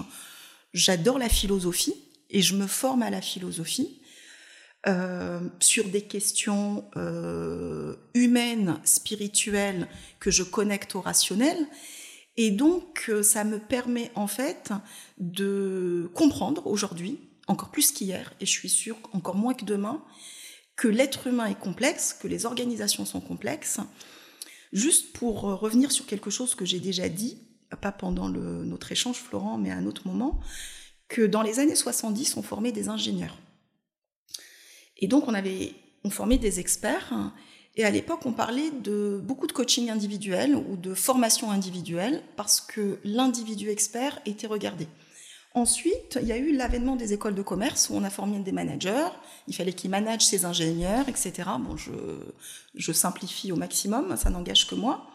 [0.72, 1.94] j'adore la philosophie
[2.32, 4.02] et je me forme à la philosophie.
[4.88, 9.86] Euh, sur des questions euh, humaines, spirituelles,
[10.18, 11.56] que je connecte au rationnel.
[12.36, 14.72] Et donc, euh, ça me permet en fait
[15.18, 20.02] de comprendre aujourd'hui, encore plus qu'hier, et je suis sûre encore moins que demain,
[20.74, 23.78] que l'être humain est complexe, que les organisations sont complexes.
[24.72, 27.38] Juste pour revenir sur quelque chose que j'ai déjà dit,
[27.80, 30.40] pas pendant notre échange, Florent, mais à un autre moment,
[31.12, 33.36] que dans les années 70, on formait des ingénieurs.
[34.96, 37.12] Et donc, on avait on formait des experts
[37.76, 42.60] et à l'époque, on parlait de beaucoup de coaching individuel ou de formation individuelle parce
[42.60, 44.88] que l'individu expert était regardé.
[45.54, 48.52] Ensuite, il y a eu l'avènement des écoles de commerce où on a formé des
[48.52, 49.08] managers.
[49.48, 51.32] Il fallait qu'ils managent ses ingénieurs, etc.
[51.60, 51.92] Bon, je,
[52.74, 55.06] je simplifie au maximum, ça n'engage que moi.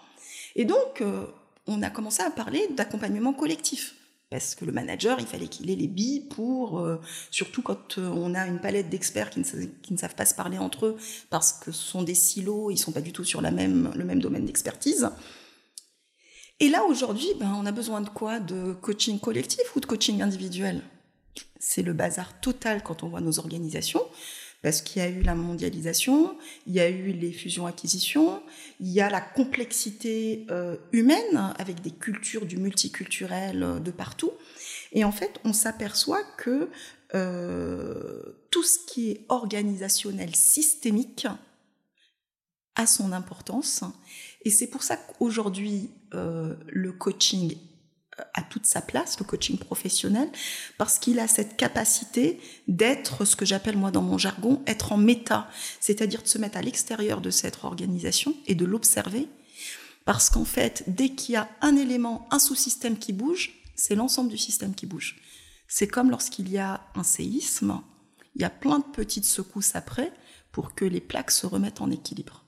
[0.56, 1.26] Et donc, euh,
[1.66, 3.97] on a commencé à parler d'accompagnement collectif.
[4.30, 7.00] Parce que le manager, il fallait qu'il ait les billes pour, euh,
[7.32, 10.86] surtout quand euh, on a une palette d'experts qui, ne savent pas se parler entre
[10.86, 10.98] eux,
[11.30, 14.46] parce que ce sont des silos, ils sont pas du tout sur le même domaine
[14.46, 15.10] d'expertise.
[16.60, 18.40] Et là, aujourd'hui, ben, on a besoin de quoi?
[18.40, 20.82] De coaching collectif ou de coaching individuel?
[21.60, 24.02] C'est le bazar total quand on voit nos organisations
[24.62, 28.42] parce qu'il y a eu la mondialisation, il y a eu les fusions-acquisitions,
[28.80, 34.32] il y a la complexité euh, humaine avec des cultures du multiculturel euh, de partout.
[34.94, 36.70] Et en fait, on s'aperçoit que
[37.14, 41.28] euh, tout ce qui est organisationnel systémique
[42.76, 43.84] a son importance.
[44.44, 47.58] Et c'est pour ça qu'aujourd'hui, le coaching
[48.34, 50.30] à toute sa place, le coaching professionnel,
[50.78, 54.98] parce qu'il a cette capacité d'être ce que j'appelle moi dans mon jargon, être en
[54.98, 55.50] méta,
[55.80, 59.28] c'est-à-dire de se mettre à l'extérieur de cette organisation et de l'observer,
[60.06, 64.30] parce qu'en fait, dès qu'il y a un élément, un sous-système qui bouge, c'est l'ensemble
[64.30, 65.18] du système qui bouge.
[65.68, 67.82] C'est comme lorsqu'il y a un séisme,
[68.36, 70.14] il y a plein de petites secousses après
[70.52, 72.46] pour que les plaques se remettent en équilibre.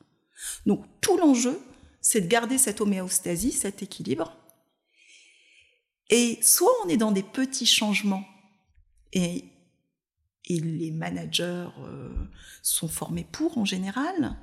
[0.66, 1.60] Donc tout l'enjeu,
[2.02, 4.39] c'est de garder cette homéostasie, cet équilibre,
[6.10, 8.26] et soit on est dans des petits changements
[9.14, 9.46] et,
[10.52, 12.10] les managers euh,
[12.64, 14.36] sont formés pour en général,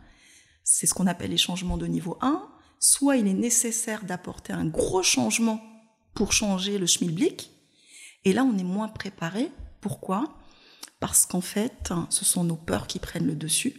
[0.62, 2.48] c'est ce qu'on appelle les changements de niveau 1,
[2.78, 5.60] soit il est nécessaire d'apporter un gros changement
[6.14, 7.50] pour changer le schmilblick,
[8.24, 9.50] et là on est moins préparé.
[9.80, 10.38] Pourquoi?
[11.00, 13.74] Parce qu'en fait, ce sont nos peurs qui prennent le dessus.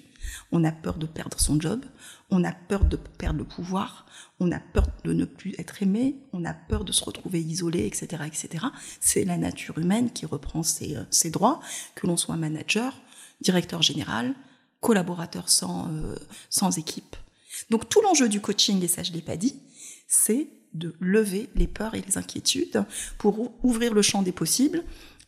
[0.52, 1.84] On a peur de perdre son job,
[2.30, 4.06] on a peur de perdre le pouvoir,
[4.40, 7.86] on a peur de ne plus être aimé, on a peur de se retrouver isolé,
[7.86, 8.66] etc., etc.
[9.00, 11.60] C'est la nature humaine qui reprend ses, euh, ses droits,
[11.96, 12.94] que l'on soit manager,
[13.42, 14.36] directeur général,
[14.82, 16.16] collaborateur sans, euh,
[16.50, 17.16] sans équipe.
[17.70, 19.60] Donc tout l'enjeu du coaching, et ça je l'ai pas dit,
[20.08, 22.84] c'est de lever les peurs et les inquiétudes
[23.18, 24.84] pour ouvrir le champ des possibles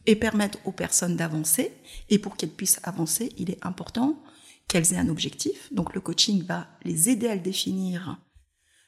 [0.05, 1.71] et permettre aux personnes d'avancer.
[2.09, 4.21] Et pour qu'elles puissent avancer, il est important
[4.69, 5.73] qu'elles aient un objectif.
[5.73, 8.17] Donc le coaching va les aider à le définir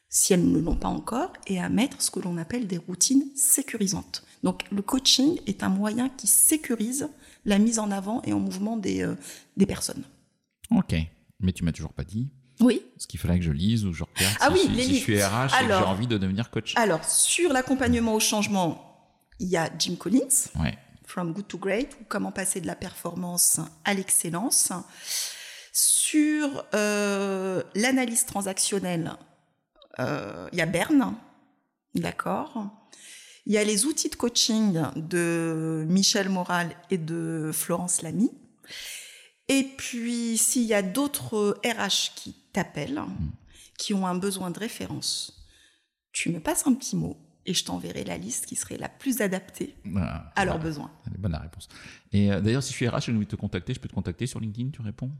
[0.08, 3.24] si elles ne l'ont pas encore et à mettre ce que l'on appelle des routines
[3.34, 4.24] sécurisantes.
[4.42, 7.08] Donc le coaching est un moyen qui sécurise
[7.44, 9.16] la mise en avant et en mouvement des, euh,
[9.56, 10.04] des personnes.
[10.70, 10.94] Ok,
[11.40, 12.30] mais tu m'as toujours pas dit.
[12.60, 12.82] Oui.
[12.98, 15.00] Ce qu'il fallait que je lise ou je regarde ah si, oui, je, si je
[15.00, 16.74] suis RH et que j'ai envie de devenir coach.
[16.76, 20.78] Alors, sur l'accompagnement au changement, il y a Jim Collins, ouais.
[21.06, 24.72] From Good to Great, ou comment passer de la performance à l'excellence.
[26.12, 29.12] Sur euh, l'analyse transactionnelle,
[29.98, 31.14] euh, il y a Berne,
[31.94, 32.66] d'accord
[33.46, 38.30] Il y a les outils de coaching de Michel Moral et de Florence Lamy.
[39.48, 43.00] Et puis, s'il y a d'autres RH qui t'appellent,
[43.78, 45.48] qui ont un besoin de référence,
[46.12, 49.22] tu me passes un petit mot et je t'enverrai la liste qui serait la plus
[49.22, 50.68] adaptée Voilà, à leurs voilà.
[50.68, 50.90] besoins.
[51.18, 51.68] Bonne la réponse.
[52.12, 53.94] Et euh, d'ailleurs, si je suis RH j'ai envie de te contacter, je peux te
[53.94, 55.10] contacter sur LinkedIn, tu réponds?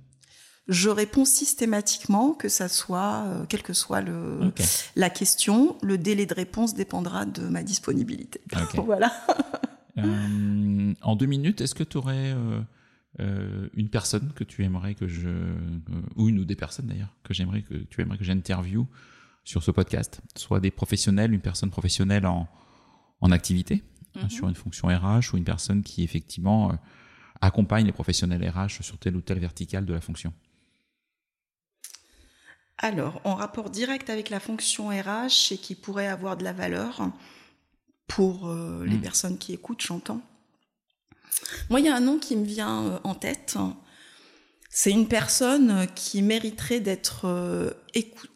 [0.69, 4.53] Je réponds systématiquement, que ça soit, euh, quelle que soit le,
[4.97, 8.41] la question, le délai de réponse dépendra de ma disponibilité.
[8.55, 8.77] Ok.
[8.85, 9.13] voilà.
[9.99, 12.61] Euh, en deux minutes, est-ce que tu aurais euh,
[13.21, 15.29] euh, une personne que tu aimerais que je
[16.17, 18.87] ou une ou des personnes d'ailleurs que j'aimerais que tu aimerais que j'interviewe
[19.45, 22.49] sur ce podcast, soit des professionnels, une personne professionnelle en
[23.21, 23.85] en activité
[24.17, 24.31] Mhm.
[24.31, 26.73] sur une fonction RH ou une personne qui effectivement
[27.41, 30.33] accompagne les professionnels RH sur telle ou telle verticale de la fonction?
[32.79, 37.11] Alors, en rapport direct avec la fonction RH et qui pourrait avoir de la valeur
[38.09, 39.01] pour euh, les Mm.
[39.01, 40.21] personnes qui écoutent, j'entends.
[41.71, 43.57] Moi, il y a un nom qui me vient euh, en tête.
[44.69, 47.71] C'est une personne qui mériterait d'être euh,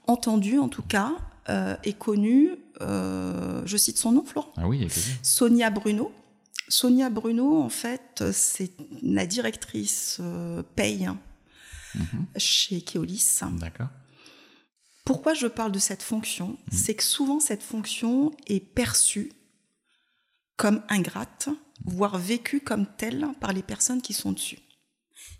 [0.06, 1.12] entendue, en tout cas,
[1.48, 2.50] euh, et connue.
[2.82, 4.86] Euh, je cite son nom, Florent Ah oui.
[5.22, 6.12] Sonia Bruno.
[6.68, 8.70] Sonia Bruno, en fait, c'est
[9.02, 11.08] la directrice euh, paye
[11.94, 12.26] Mhm.
[12.36, 13.40] chez Keolis.
[13.52, 13.86] D'accord.
[15.06, 19.30] Pourquoi je parle de cette fonction C'est que souvent cette fonction est perçue
[20.56, 21.48] comme ingrate,
[21.84, 24.58] voire vécue comme telle par les personnes qui sont dessus.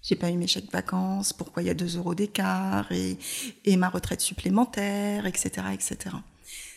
[0.02, 3.18] J'ai pas eu mes chèques vacances, pourquoi il y a 2 euros d'écart et,
[3.64, 6.14] et ma retraite supplémentaire, etc., etc.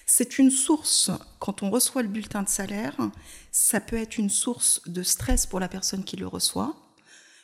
[0.07, 2.95] C'est une source, quand on reçoit le bulletin de salaire,
[3.51, 6.75] ça peut être une source de stress pour la personne qui le reçoit,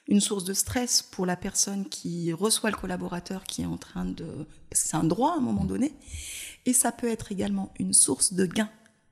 [0.08, 4.06] une source de stress pour la personne qui reçoit le collaborateur qui est en train
[4.06, 4.26] de...
[4.70, 5.94] Parce que c'est un droit à un moment donné.
[6.66, 8.70] Et ça peut être également une source de gain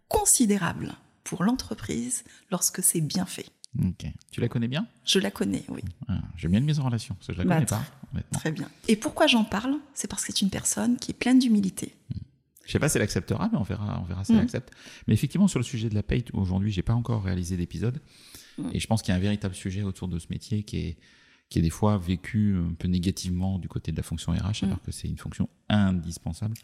[0.07, 3.47] considérable pour l'entreprise lorsque c'est bien fait.
[3.83, 4.05] Ok.
[4.31, 4.85] Tu la connais bien?
[5.03, 7.45] Je la connais, oui, Ah, J'aime bien une mise en relation, parce que je la
[7.45, 7.83] Bah, connais pas,
[8.31, 8.69] très bien.
[8.87, 9.75] Et pourquoi j'en parle?
[9.95, 11.95] C'est parce que c'est une personne qui est pleine d'humilité.
[12.65, 14.41] Je sais pas si elle acceptera, mais on verra, on verra si elle Mm.
[14.41, 14.71] accepte.
[15.07, 17.99] Mais effectivement, sur le sujet de la paye, aujourd'hui, j'ai pas encore réalisé d'épisode.
[18.71, 20.97] Et je pense qu'il y a un véritable sujet autour de ce métier qui est,
[21.49, 24.65] qui est des fois vécu un peu négativement du côté de la fonction RH, Mm.
[24.65, 26.55] alors que c'est une fonction indispensable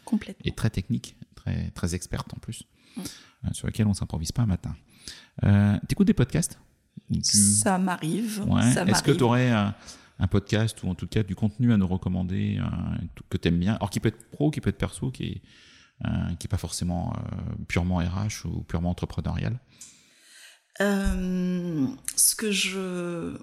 [0.44, 2.64] et très technique, très, très experte en plus,
[2.96, 3.00] Mm.
[3.00, 4.74] euh, sur laquelle on s'improvise pas un matin.
[5.44, 6.58] Euh, T'écoutes des podcasts?
[7.12, 8.42] Tu- Ça m'arrive.
[8.46, 8.62] Ouais.
[8.88, 9.74] Est-ce que tu aurais un,
[10.18, 13.58] un podcast ou en tout cas du contenu à nous recommander un- que tu aimes
[13.58, 13.74] bien?
[13.74, 15.42] Alors qui peut être pro, qui peut être perso, qui est,
[16.06, 17.20] euh, qui est pas forcément euh,
[17.68, 19.58] purement RH ou purement entrepreneurial
[20.80, 23.36] Euh, ce que je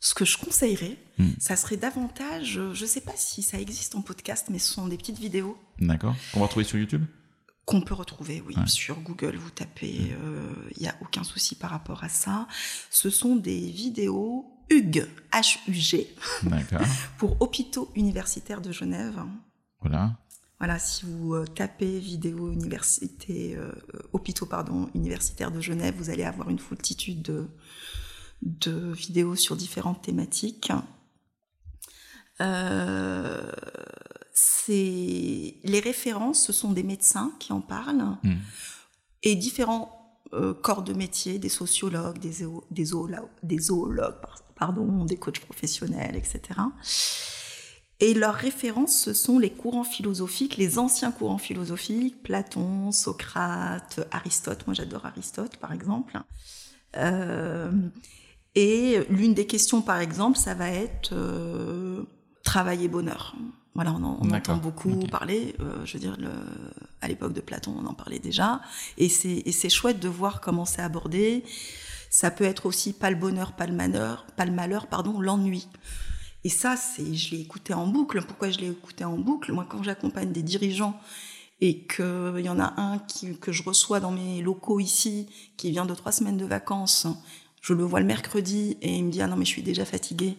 [0.00, 1.30] ce que je conseillerais, Hmm.
[1.40, 4.86] ça serait davantage, je ne sais pas si ça existe en podcast, mais ce sont
[4.86, 7.04] des petites vidéos D'accord On va retrouver sur YouTube?
[7.64, 8.66] Qu'on peut retrouver, oui, Ouais.
[8.66, 10.12] sur Google, vous tapez,
[10.76, 12.46] il n'y a aucun souci par rapport à ça.
[12.90, 16.14] Ce sont des vidéos HUG, H-U-G,
[17.18, 19.20] pour hôpitaux universitaires de Genève.
[19.80, 20.18] voilà.
[20.58, 23.72] Voilà, si vous euh, tapez vidéo université, euh,
[24.12, 27.46] hôpitaux pardon, universitaires de Genève, vous allez avoir une foultitude de,
[28.42, 30.72] de vidéos sur différentes thématiques.
[32.40, 33.52] Euh,
[34.68, 38.34] les références, ce sont des médecins qui en parlent Hmm.
[39.22, 44.16] et différents euh, corps de métier, des sociologues, des, zéo- des, zoolo- des zoologues,
[44.56, 46.40] pardon, des coachs professionnels, etc.
[48.00, 54.66] Et leurs références, ce sont les courants philosophiques, les anciens courants philosophiques, Platon, Socrate, Aristote.
[54.66, 56.20] Moi, j'adore Aristote, par exemple.
[56.96, 57.70] Euh,
[58.54, 62.02] et l'une des questions, par exemple, ça va être euh,
[62.42, 63.34] travail et bonheur.
[63.74, 65.10] Voilà, on, en- on entend beaucoup ok.
[65.10, 65.54] parler.
[65.60, 66.30] euh, je veux dire, le-
[67.02, 68.60] à l'époque de Platon, on en parlait déjà.
[68.98, 71.44] Et c'est et c'est chouette de voir comment c'est abordé.
[72.10, 75.68] Ça peut être aussi pas le bonheur, pas le malheur, pas le malheur, pardon, l'ennui.
[76.46, 78.22] Et ça, c'est, je l'ai écouté en boucle.
[78.22, 79.50] Pourquoi je l'ai écouté en boucle?
[79.50, 80.96] Moi, quand j'accompagne des dirigeants
[81.60, 85.26] et qu'il y en a un qui, que je reçois dans mes locaux ici,
[85.56, 87.08] qui vient de trois semaines de vacances,
[87.60, 89.84] je le vois le mercredi et il me dit ah non mais je suis déjà
[89.84, 90.38] fatigué.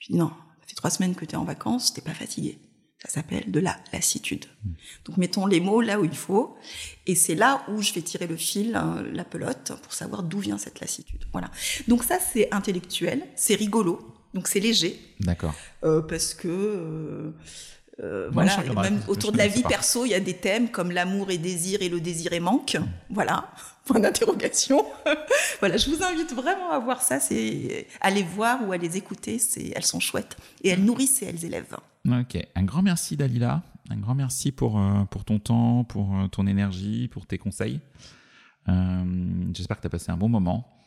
[0.00, 2.58] Je dis non, ça fait trois semaines que tu es en vacances, t'es pas fatigué.
[3.00, 4.46] Ça s'appelle de la lassitude.
[5.04, 6.56] Donc mettons les mots là où il faut,
[7.06, 10.40] et c'est là où je vais tirer le fil, hein, la pelote, pour savoir d'où
[10.40, 11.26] vient cette lassitude.
[11.30, 11.48] Voilà.
[11.86, 14.00] Donc ça c'est intellectuel, c'est rigolo,
[14.38, 15.52] donc c'est léger, D'accord.
[15.82, 17.32] euh, parce que euh,
[18.00, 21.32] euh, voilà, même autour de la vie perso, il y a des thèmes comme l'amour
[21.32, 22.76] et désir et le désir et manque.
[23.10, 23.50] Voilà,
[23.84, 24.86] point d'interrogation.
[25.58, 28.96] voilà, je vous invite vraiment à voir ça, c'est à les voir ou à les
[28.96, 31.76] écouter, c'est elles sont chouettes et elles nourrissent et elles élèvent.
[32.08, 32.38] Ok.
[32.54, 33.64] Un grand merci, Dalila.
[33.90, 37.80] Un grand merci pour, euh, pour ton temps, pour ton énergie, pour tes conseils.
[39.52, 40.77] J'espère que tu as passé un bon moment.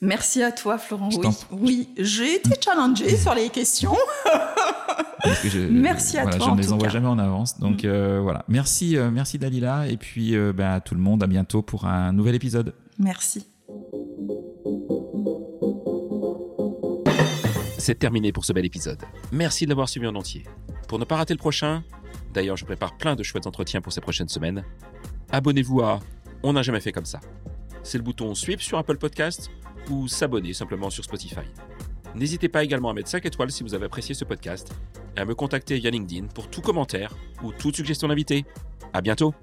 [0.00, 1.10] Merci à toi, Florent.
[1.10, 3.96] Je Oui, oui j'ai été challengée sur les questions.
[5.22, 6.90] Parce que je- Merci à voilà, toi, Je en ne les tout envoie cas.
[6.90, 6.92] Mm.
[6.92, 7.58] jamais en avance.
[7.58, 8.44] Donc euh, voilà.
[8.48, 9.88] Merci, euh, merci Dalila.
[9.88, 12.74] Et puis euh, bah, à tout le monde, à bientôt pour un nouvel épisode.
[12.98, 13.46] Merci.
[17.78, 19.02] C'est terminé pour ce bel épisode.
[19.32, 20.44] Merci de l'avoir suivi en entier.
[20.88, 21.82] Pour ne pas rater le prochain,
[22.32, 24.64] d'ailleurs je prépare plein de chouettes entretiens pour ces prochaines semaines,
[25.32, 26.00] abonnez-vous à
[26.42, 27.20] On n'a jamais fait comme ça.
[27.84, 29.50] C'est le bouton Sweep sur Apple Podcast
[29.90, 31.44] ou s'abonner simplement sur Spotify.
[32.14, 34.72] N'hésitez pas également à mettre 5 étoiles si vous avez apprécié ce podcast
[35.16, 38.46] et à me contacter via LinkedIn pour tout commentaire ou toute suggestion d'invité.
[38.94, 39.34] À bientôt!